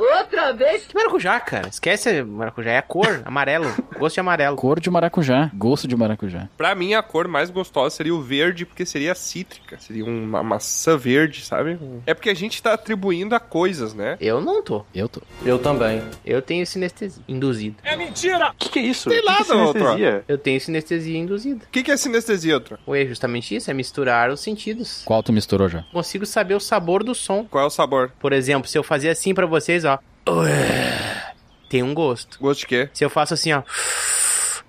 Que 0.88 0.94
maracujá, 0.94 1.40
cara? 1.40 1.68
Esquece 1.68 2.22
maracujá, 2.22 2.72
é 2.72 2.78
a 2.78 2.82
cor, 2.82 3.22
amarelo. 3.24 3.72
Gosto 3.98 4.14
de 4.14 4.20
amarelo. 4.20 4.56
Cor 4.56 4.80
de 4.80 4.90
maracujá. 4.90 5.50
Gosto 5.54 5.88
de 5.88 5.96
maracujá. 5.96 6.48
Pra 6.56 6.74
mim, 6.74 6.94
a 6.94 7.02
cor 7.02 7.28
mais 7.28 7.50
gostosa 7.50 7.96
seria 7.96 8.14
o 8.14 8.20
verde, 8.20 8.66
porque 8.66 8.84
seria 8.84 9.14
cítrica. 9.14 9.78
Seria 9.78 10.04
uma 10.04 10.42
maçã 10.42 10.96
verde, 10.96 11.44
sabe? 11.44 11.78
É 12.06 12.12
porque 12.12 12.30
a 12.30 12.34
gente 12.34 12.62
tá 12.62 12.74
atribuindo 12.74 13.34
a 13.34 13.40
coisas, 13.40 13.94
né? 13.94 14.16
Eu 14.20 14.40
não 14.40 14.62
tô. 14.62 14.84
Eu 14.94 15.08
tô. 15.08 15.22
Eu 15.44 15.58
também. 15.58 16.02
Eu 16.24 16.42
tenho 16.42 16.66
sinestesia 16.66 17.22
induzido. 17.28 17.76
O 17.80 18.56
que, 18.58 18.68
que 18.68 18.78
é 18.78 18.82
isso? 18.82 19.08
Sei 19.08 19.20
que 19.20 19.26
lá, 19.26 19.36
que 19.36 19.50
é 19.50 19.54
não, 19.54 19.72
sinestesia? 19.72 20.24
Eu 20.28 20.38
tenho 20.38 20.60
sinestesia 20.60 21.18
induzida. 21.18 21.64
O 21.64 21.68
que, 21.70 21.82
que 21.82 21.90
é 21.90 21.96
sinestesia, 21.96 22.54
outro? 22.54 22.78
Ué, 22.86 23.06
justamente 23.06 23.54
isso, 23.54 23.70
é 23.70 23.74
misturar 23.74 24.30
os 24.30 24.40
sentidos. 24.44 25.02
Qual 25.04 25.22
tu 25.22 25.32
misturou 25.32 25.68
já? 25.68 25.82
Consigo 25.92 26.24
saber 26.26 26.54
o 26.54 26.60
sabor 26.60 27.02
do 27.02 27.14
som. 27.14 27.44
Qual 27.44 27.64
é 27.64 27.66
o 27.66 27.70
sabor? 27.70 28.12
Por 28.20 28.32
exemplo, 28.32 28.68
se 28.68 28.76
eu 28.78 28.82
fazer 28.82 29.08
assim 29.08 29.34
pra 29.34 29.46
vocês, 29.46 29.84
ó. 29.84 29.98
Ué, 30.28 31.32
Tem 31.68 31.82
um 31.82 31.92
gosto. 31.94 32.38
Gosto 32.40 32.60
de 32.60 32.66
quê? 32.66 32.88
Se 32.92 33.04
eu 33.04 33.10
faço 33.10 33.34
assim, 33.34 33.52
ó. 33.52 33.62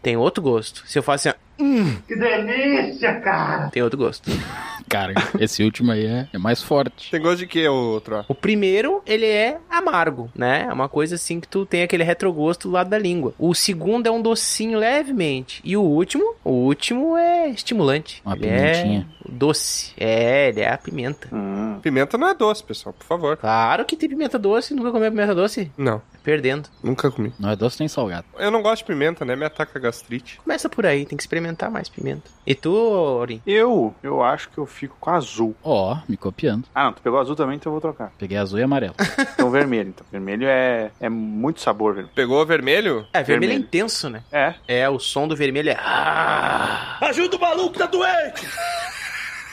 Tem 0.01 0.17
outro 0.17 0.41
gosto. 0.41 0.83
Se 0.87 0.97
eu 0.97 1.03
faço 1.03 1.29
assim, 1.29 1.37
ó. 1.37 1.44
Hum, 1.59 1.95
Que 2.07 2.15
delícia, 2.15 3.19
cara! 3.21 3.69
tem 3.69 3.81
outro 3.83 3.97
gosto. 3.97 4.29
Cara, 4.87 5.13
esse 5.39 5.63
último 5.63 5.91
aí 5.91 6.05
é, 6.05 6.27
é 6.31 6.37
mais 6.37 6.61
forte. 6.61 7.09
Tem 7.09 7.19
gosto 7.19 7.39
de 7.39 7.47
quê, 7.47 7.67
outro? 7.67 8.23
O 8.27 8.35
primeiro, 8.35 9.01
ele 9.03 9.25
é 9.25 9.57
amargo, 9.67 10.29
né? 10.35 10.67
É 10.69 10.71
uma 10.71 10.87
coisa 10.87 11.15
assim 11.15 11.39
que 11.39 11.47
tu 11.47 11.65
tem 11.65 11.81
aquele 11.81 12.03
retrogosto 12.03 12.67
do 12.67 12.73
lado 12.75 12.91
da 12.91 12.97
língua. 12.99 13.33
O 13.39 13.55
segundo 13.55 14.05
é 14.05 14.11
um 14.11 14.21
docinho 14.21 14.77
levemente. 14.77 15.59
E 15.65 15.75
o 15.75 15.81
último, 15.81 16.35
o 16.43 16.51
último 16.51 17.17
é 17.17 17.49
estimulante. 17.49 18.21
Uma 18.23 18.35
ele 18.35 18.45
pimentinha. 18.47 19.07
é 19.27 19.31
doce. 19.31 19.91
É, 19.97 20.49
ele 20.49 20.61
é 20.61 20.71
a 20.71 20.77
pimenta. 20.77 21.29
Hum. 21.33 21.79
Pimenta 21.81 22.15
não 22.15 22.29
é 22.29 22.35
doce, 22.35 22.63
pessoal, 22.63 22.93
por 22.93 23.05
favor. 23.07 23.37
Claro 23.37 23.85
que 23.85 23.95
tem 23.95 24.07
pimenta 24.07 24.37
doce. 24.37 24.75
Nunca 24.75 24.91
comeu 24.91 25.09
pimenta 25.09 25.33
doce? 25.33 25.71
Não, 25.75 25.99
Perdendo. 26.25 26.67
nunca 26.83 27.09
comi. 27.11 27.31
Não 27.39 27.49
é 27.51 27.55
doce 27.55 27.79
nem 27.79 27.87
salgado. 27.87 28.25
Eu 28.37 28.49
não 28.51 28.61
gosto 28.61 28.79
de 28.81 28.85
pimenta, 28.85 29.23
né? 29.23 29.35
Me 29.35 29.45
ataca 29.45 29.79
gastrite. 29.79 30.39
Começa 30.43 30.67
por 30.67 30.85
aí, 30.85 31.05
tem 31.05 31.15
que 31.15 31.23
experimentar 31.23 31.69
mais 31.71 31.87
pimenta. 31.87 32.29
E 32.45 32.53
tu, 32.55 32.73
Orin? 32.73 33.41
Eu, 33.45 33.93
eu 34.03 34.21
acho 34.23 34.49
que 34.49 34.57
eu 34.57 34.65
fico 34.65 34.97
com 34.99 35.11
azul. 35.11 35.55
Ó, 35.63 35.97
me 36.09 36.17
copiando. 36.17 36.65
Ah, 36.73 36.85
não, 36.85 36.93
tu 36.93 37.01
pegou 37.01 37.19
azul 37.19 37.35
também, 37.35 37.55
então 37.57 37.69
eu 37.69 37.79
vou 37.79 37.81
trocar. 37.81 38.11
Peguei 38.17 38.37
azul 38.37 38.59
e 38.59 38.63
amarelo. 38.63 38.95
Então 39.35 39.51
vermelho. 39.51 39.89
Então 39.89 40.05
vermelho 40.11 40.47
é, 40.47 40.89
é 40.99 41.09
muito 41.09 41.61
sabor, 41.61 41.93
velho. 41.93 42.09
Pegou 42.15 42.41
o 42.41 42.45
vermelho? 42.45 43.05
É, 43.13 43.21
vermelho, 43.21 43.51
é 43.51 43.55
Vermelho. 43.55 43.59
intenso, 43.67 44.09
né? 44.09 44.23
É. 44.31 44.55
É, 44.67 44.89
o 44.89 44.97
som 44.97 45.27
do 45.27 45.35
vermelho 45.35 45.69
é. 45.69 45.77
Ah! 45.79 46.97
Ajuda 47.01 47.35
o 47.37 47.39
maluco, 47.39 47.77
tá 47.77 47.85
doente! 47.85 48.47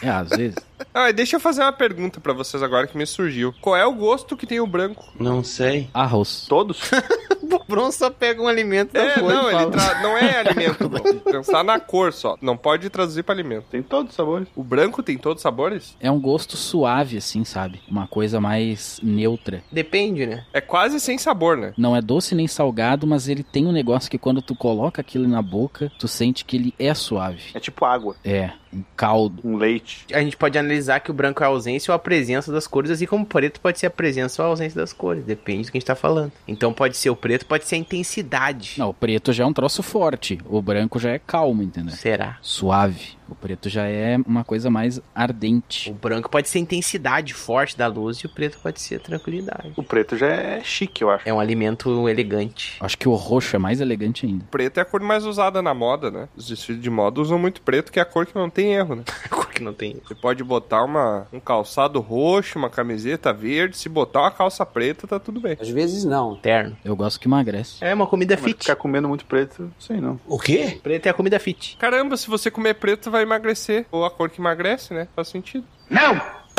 É, 0.03 0.09
às 0.11 0.29
vezes. 0.31 0.57
Ah, 0.93 1.09
e 1.09 1.13
deixa 1.13 1.37
eu 1.37 1.41
fazer 1.41 1.63
uma 1.63 1.73
pergunta 1.73 2.21
pra 2.21 2.33
vocês 2.33 2.61
agora 2.61 2.89
que 2.89 2.99
me 2.99 3.07
surgiu. 3.07 3.55
Qual 3.63 3.77
é 3.77 3.87
o 3.87 3.95
gosto 3.95 4.37
que 4.37 4.45
tem 4.47 4.59
o 4.61 4.67
branco? 4.67 5.05
Não 5.19 5.43
sei. 5.45 5.89
Arroz. 5.95 6.45
Todos? 6.49 6.81
O 7.43 7.65
Bron 7.69 7.93
só 7.93 8.09
pega 8.11 8.41
um 8.41 8.49
alimento 8.49 8.93
da 8.93 9.01
É, 9.03 9.11
folha 9.19 9.35
não, 9.35 9.51
e 9.51 9.55
ele 9.63 9.71
tra- 9.71 10.01
não 10.03 10.17
é 10.17 10.39
alimento. 10.39 10.89
bro. 10.89 11.21
Pensar 11.21 11.63
na 11.63 11.79
cor 11.79 12.13
só. 12.13 12.37
Não 12.41 12.57
pode 12.57 12.89
traduzir 12.89 13.23
pra 13.23 13.35
alimento. 13.35 13.67
Tem 13.71 13.83
todos 13.83 14.11
os 14.11 14.17
sabores. 14.17 14.49
O 14.57 14.63
branco 14.65 15.03
tem 15.03 15.19
todos 15.19 15.37
os 15.39 15.43
sabores? 15.43 15.95
É 16.01 16.11
um 16.11 16.19
gosto 16.21 16.57
suave, 16.57 17.19
assim, 17.19 17.45
sabe? 17.45 17.81
Uma 17.89 18.07
coisa 18.07 18.41
mais 18.41 18.99
neutra. 19.03 19.63
Depende, 19.71 20.27
né? 20.27 20.47
É 20.53 20.61
quase 20.63 20.99
sem 20.99 21.19
sabor, 21.19 21.57
né? 21.59 21.75
Não 21.77 21.95
é 21.95 22.01
doce 22.01 22.35
nem 22.35 22.49
salgado, 22.49 23.07
mas 23.07 23.29
ele 23.29 23.43
tem 23.43 23.67
um 23.67 23.73
negócio 23.73 24.11
que 24.11 24.19
quando 24.19 24.41
tu 24.41 24.55
coloca 24.57 25.01
aquilo 25.03 25.29
na 25.29 25.43
boca, 25.43 25.93
tu 25.99 26.09
sente 26.09 26.45
que 26.47 26.57
ele 26.57 26.75
é 26.79 26.95
suave. 26.95 27.43
É 27.55 27.61
tipo 27.61 27.85
água, 27.85 28.17
É, 28.25 28.51
um 28.73 28.83
caldo. 28.97 29.41
um 29.45 29.57
leite. 29.57 30.07
A 30.13 30.21
gente 30.21 30.37
pode 30.37 30.59
analisar 30.59 31.01
que 31.01 31.11
o 31.11 31.15
branco 31.15 31.43
é 31.43 31.47
a 31.47 31.49
ausência 31.49 31.93
ou 31.93 31.95
a 31.95 31.99
presença 31.99 32.51
das 32.51 32.67
cores, 32.67 32.91
assim 32.91 33.07
como 33.07 33.25
o 33.25 33.27
preto 33.27 33.61
pode 33.61 33.79
ser 33.79 33.87
a 33.87 33.91
presença 33.91 34.43
ou 34.43 34.47
a 34.47 34.51
ausência 34.51 34.81
das 34.81 34.93
cores. 34.93 35.25
Depende 35.25 35.65
do 35.65 35.73
que 35.73 35.79
a 35.79 35.81
gente 35.81 35.87
tá 35.87 35.95
falando. 35.95 36.33
Então 36.47 36.73
pode 36.73 36.97
ser 36.97 37.11
o 37.11 37.17
preto, 37.17 37.47
pode 37.47 37.67
ser 37.67 37.77
a 37.77 37.79
intensidade. 37.79 38.75
Não, 38.79 38.91
o 38.91 38.95
preto 38.95 39.33
já 39.33 39.45
é 39.45 39.47
um 39.47 39.53
troço 39.53 39.83
forte. 39.83 40.39
O 40.47 40.63
branco 40.63 40.99
já 40.99 41.11
é 41.11 41.19
calmo, 41.19 41.63
entendeu? 41.63 41.95
Será? 41.95 42.39
Suave. 42.41 43.17
O 43.33 43.35
preto 43.35 43.71
já 43.71 43.87
é 43.87 44.19
uma 44.27 44.45
coisa 44.45 44.69
mais 44.69 45.01
ardente. 45.15 45.91
O 45.91 45.95
branco 45.95 46.29
pode 46.29 46.51
ser 46.51 46.59
a 46.59 46.61
intensidade 46.61 47.33
forte 47.33 47.79
da 47.79 47.87
luz 47.87 48.19
e 48.19 48.27
o 48.27 48.29
preto 48.29 48.59
pode 48.63 48.79
ser 48.79 48.97
a 48.97 48.99
tranquilidade. 48.99 49.73
O 49.75 49.83
preto 49.83 50.19
já 50.19 50.27
é 50.27 50.61
chique, 50.63 51.03
eu 51.03 51.09
acho. 51.09 51.27
É 51.27 51.33
um 51.33 51.41
alimento 51.41 52.07
elegante. 52.11 52.77
Acho 52.79 52.99
que 52.99 53.09
o 53.09 53.15
roxo 53.15 53.57
é 53.57 53.59
mais 53.59 53.81
elegante 53.81 54.27
ainda. 54.27 54.45
Preto 54.51 54.77
é 54.77 54.83
a 54.83 54.85
cor 54.85 55.01
mais 55.01 55.25
usada 55.25 55.63
na 55.63 55.73
moda, 55.73 56.11
né? 56.11 56.29
Os 56.37 56.47
desfiles 56.47 56.83
de 56.83 56.91
moda 56.91 57.23
usam 57.23 57.39
muito 57.39 57.63
preto, 57.63 57.91
que 57.91 57.99
é 57.99 58.03
a 58.03 58.05
cor 58.05 58.27
que 58.27 58.35
não 58.35 58.51
tem 58.51 58.75
erro, 58.75 58.97
né? 58.97 59.05
Cor 59.31 59.47
que 59.47 59.63
não 59.63 59.73
tem. 59.73 59.97
Você 60.07 60.15
pode 60.15 60.45
botar 60.45 60.85
uma, 60.85 61.27
um 61.33 61.41
calçado 61.41 62.01
roxo, 62.01 62.59
uma 62.59 62.69
camiseta 62.69 63.33
verde, 63.33 63.79
se 63.79 63.89
botar 63.89 64.21
uma 64.21 64.31
calça 64.31 64.67
preta, 64.67 65.07
tá 65.07 65.19
tudo 65.19 65.41
bem. 65.41 65.57
Às 65.59 65.71
vezes 65.71 66.05
não. 66.05 66.37
Terno. 66.37 66.77
Eu 66.85 66.95
gosto 66.95 67.19
que 67.19 67.27
emagrece. 67.27 67.83
É 67.83 67.95
uma 67.95 68.07
comida 68.07 68.35
Mas 68.35 68.45
fit. 68.45 68.59
ficar 68.59 68.77
comendo 68.77 69.09
muito 69.09 69.25
preto, 69.25 69.63
não 69.63 69.73
sei 69.79 70.01
não. 70.01 70.21
O 70.27 70.39
quê? 70.39 70.79
Preto 70.83 71.07
é 71.07 71.11
a 71.11 71.15
comida 71.15 71.39
fit. 71.39 71.77
Caramba, 71.79 72.17
se 72.17 72.29
você 72.29 72.51
comer 72.51 72.75
preto, 72.75 73.11
vai 73.11 73.22
emagrecer. 73.23 73.87
Ou 73.91 74.05
a 74.05 74.11
cor 74.11 74.29
que 74.31 74.41
emagrece, 74.41 74.93
né? 74.95 75.09
Faz 75.15 75.29
sentido. 75.29 75.65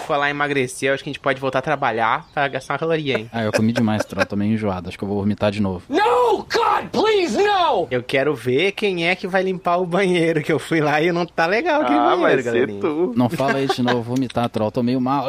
Falar 0.05 0.27
em 0.27 0.31
emagrecer, 0.31 0.89
eu 0.89 0.93
acho 0.93 1.01
que 1.03 1.09
a 1.09 1.13
gente 1.13 1.19
pode 1.21 1.39
voltar 1.39 1.59
a 1.59 1.61
trabalhar 1.61 2.25
pra 2.33 2.45
gastar 2.49 2.73
uma 2.73 2.79
caloria, 2.79 3.17
hein? 3.19 3.29
Ah, 3.31 3.43
eu 3.43 3.53
comi 3.53 3.71
demais, 3.71 4.03
Tro. 4.03 4.25
Tô 4.25 4.35
meio 4.35 4.51
enjoado. 4.53 4.89
Acho 4.89 4.97
que 4.97 5.03
eu 5.03 5.07
vou 5.07 5.17
vomitar 5.21 5.49
de 5.49 5.61
novo. 5.61 5.83
No, 5.87 6.39
God, 6.39 6.89
please, 6.91 7.37
no! 7.41 7.87
Eu 7.89 8.03
quero 8.03 8.35
ver 8.35 8.73
quem 8.73 9.07
é 9.07 9.15
que 9.15 9.27
vai 9.27 9.43
limpar 9.43 9.77
o 9.77 9.85
banheiro, 9.85 10.43
que 10.43 10.51
eu 10.51 10.59
fui 10.59 10.81
lá 10.81 11.01
e 11.01 11.09
não 11.11 11.25
tá 11.25 11.45
legal 11.45 11.83
aquele 11.83 11.97
Ah, 11.99 12.15
vai 12.15 12.35
banheiro, 12.41 12.79
tu. 12.81 13.13
Não 13.15 13.29
fala 13.29 13.59
aí 13.59 13.67
de 13.67 13.81
novo, 13.81 14.01
vomitar, 14.01 14.49
Troll. 14.49 14.71
Tô 14.71 14.83
meio 14.83 14.99
mal. 14.99 15.25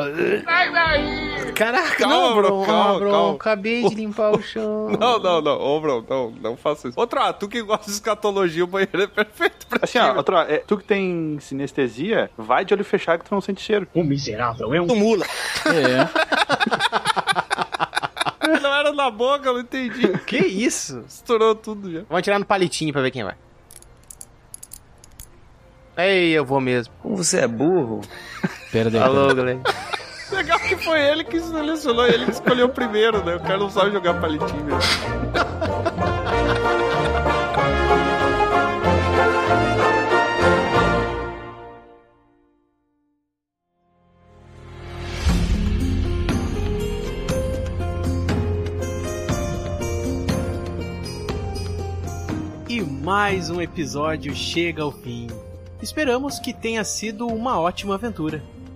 Caraca, 1.54 1.96
Calma, 1.96 2.14
não, 2.16 2.34
bro, 2.34 2.42
bro, 2.48 2.66
calma, 2.66 2.98
bro, 2.98 3.10
calma. 3.10 3.34
acabei 3.34 3.88
de 3.88 3.94
limpar 3.94 4.32
o 4.32 4.42
chão. 4.42 4.90
Não, 4.98 5.18
não, 5.18 5.40
não. 5.40 5.60
Ô, 5.60 5.80
bro, 5.80 6.04
não, 6.08 6.30
não 6.30 6.56
faça 6.56 6.88
isso. 6.88 6.98
Outra, 6.98 7.32
tu 7.32 7.48
que 7.48 7.62
gosta 7.62 7.86
de 7.86 7.92
escatologia, 7.92 8.64
o 8.64 8.66
banheiro 8.66 9.02
é 9.02 9.06
perfeito 9.06 9.66
pra 9.66 9.80
Assim, 9.82 9.98
ti, 9.98 10.04
ó, 10.04 10.16
outro, 10.16 10.36
é, 10.38 10.58
tu 10.58 10.76
que 10.76 10.84
tem 10.84 11.38
sinestesia, 11.40 12.30
vai 12.36 12.64
de 12.64 12.74
olho 12.74 12.84
fechado 12.84 13.20
que 13.20 13.28
tu 13.28 13.34
não 13.34 13.40
sente 13.40 13.60
cheiro. 13.62 13.86
O 13.94 14.02
miserável 14.02 14.74
é 14.74 14.80
um 14.80 14.86
mula. 14.86 15.24
É. 15.66 16.08
Não 18.60 18.74
era 18.74 18.92
na 18.92 19.10
boca, 19.10 19.48
eu 19.48 19.54
não 19.54 19.60
entendi. 19.60 20.06
Que 20.26 20.36
isso? 20.38 21.02
Estourou 21.08 21.54
tudo 21.54 21.90
já. 21.90 22.02
Vamos 22.08 22.22
tirar 22.22 22.38
no 22.38 22.44
palitinho 22.44 22.92
pra 22.92 23.02
ver 23.02 23.10
quem 23.10 23.24
vai. 23.24 23.34
Ei, 25.96 26.30
eu 26.32 26.44
vou 26.44 26.60
mesmo. 26.60 26.92
Como 27.02 27.16
você 27.16 27.40
é 27.40 27.46
burro. 27.48 28.00
Perdeu. 28.70 29.02
Alô, 29.02 29.34
galera. 29.34 29.60
Que 30.74 30.82
foi 30.82 31.00
ele 31.00 31.22
que 31.22 31.38
selecionou, 31.38 32.04
ele 32.04 32.24
que 32.24 32.32
escolheu 32.32 32.68
primeiro, 32.68 33.24
né? 33.24 33.36
O 33.36 33.40
cara 33.40 33.58
não 33.58 33.70
sabe 33.70 33.92
jogar 33.92 34.20
palitinho 34.20 34.64
mesmo. 34.64 34.80
E 52.68 52.80
mais 52.80 53.48
um 53.48 53.60
episódio 53.60 54.34
chega 54.34 54.82
ao 54.82 54.90
fim. 54.90 55.28
Esperamos 55.80 56.40
que 56.40 56.52
tenha 56.52 56.82
sido 56.82 57.28
uma 57.28 57.60
ótima 57.60 57.94
aventura. 57.94 58.42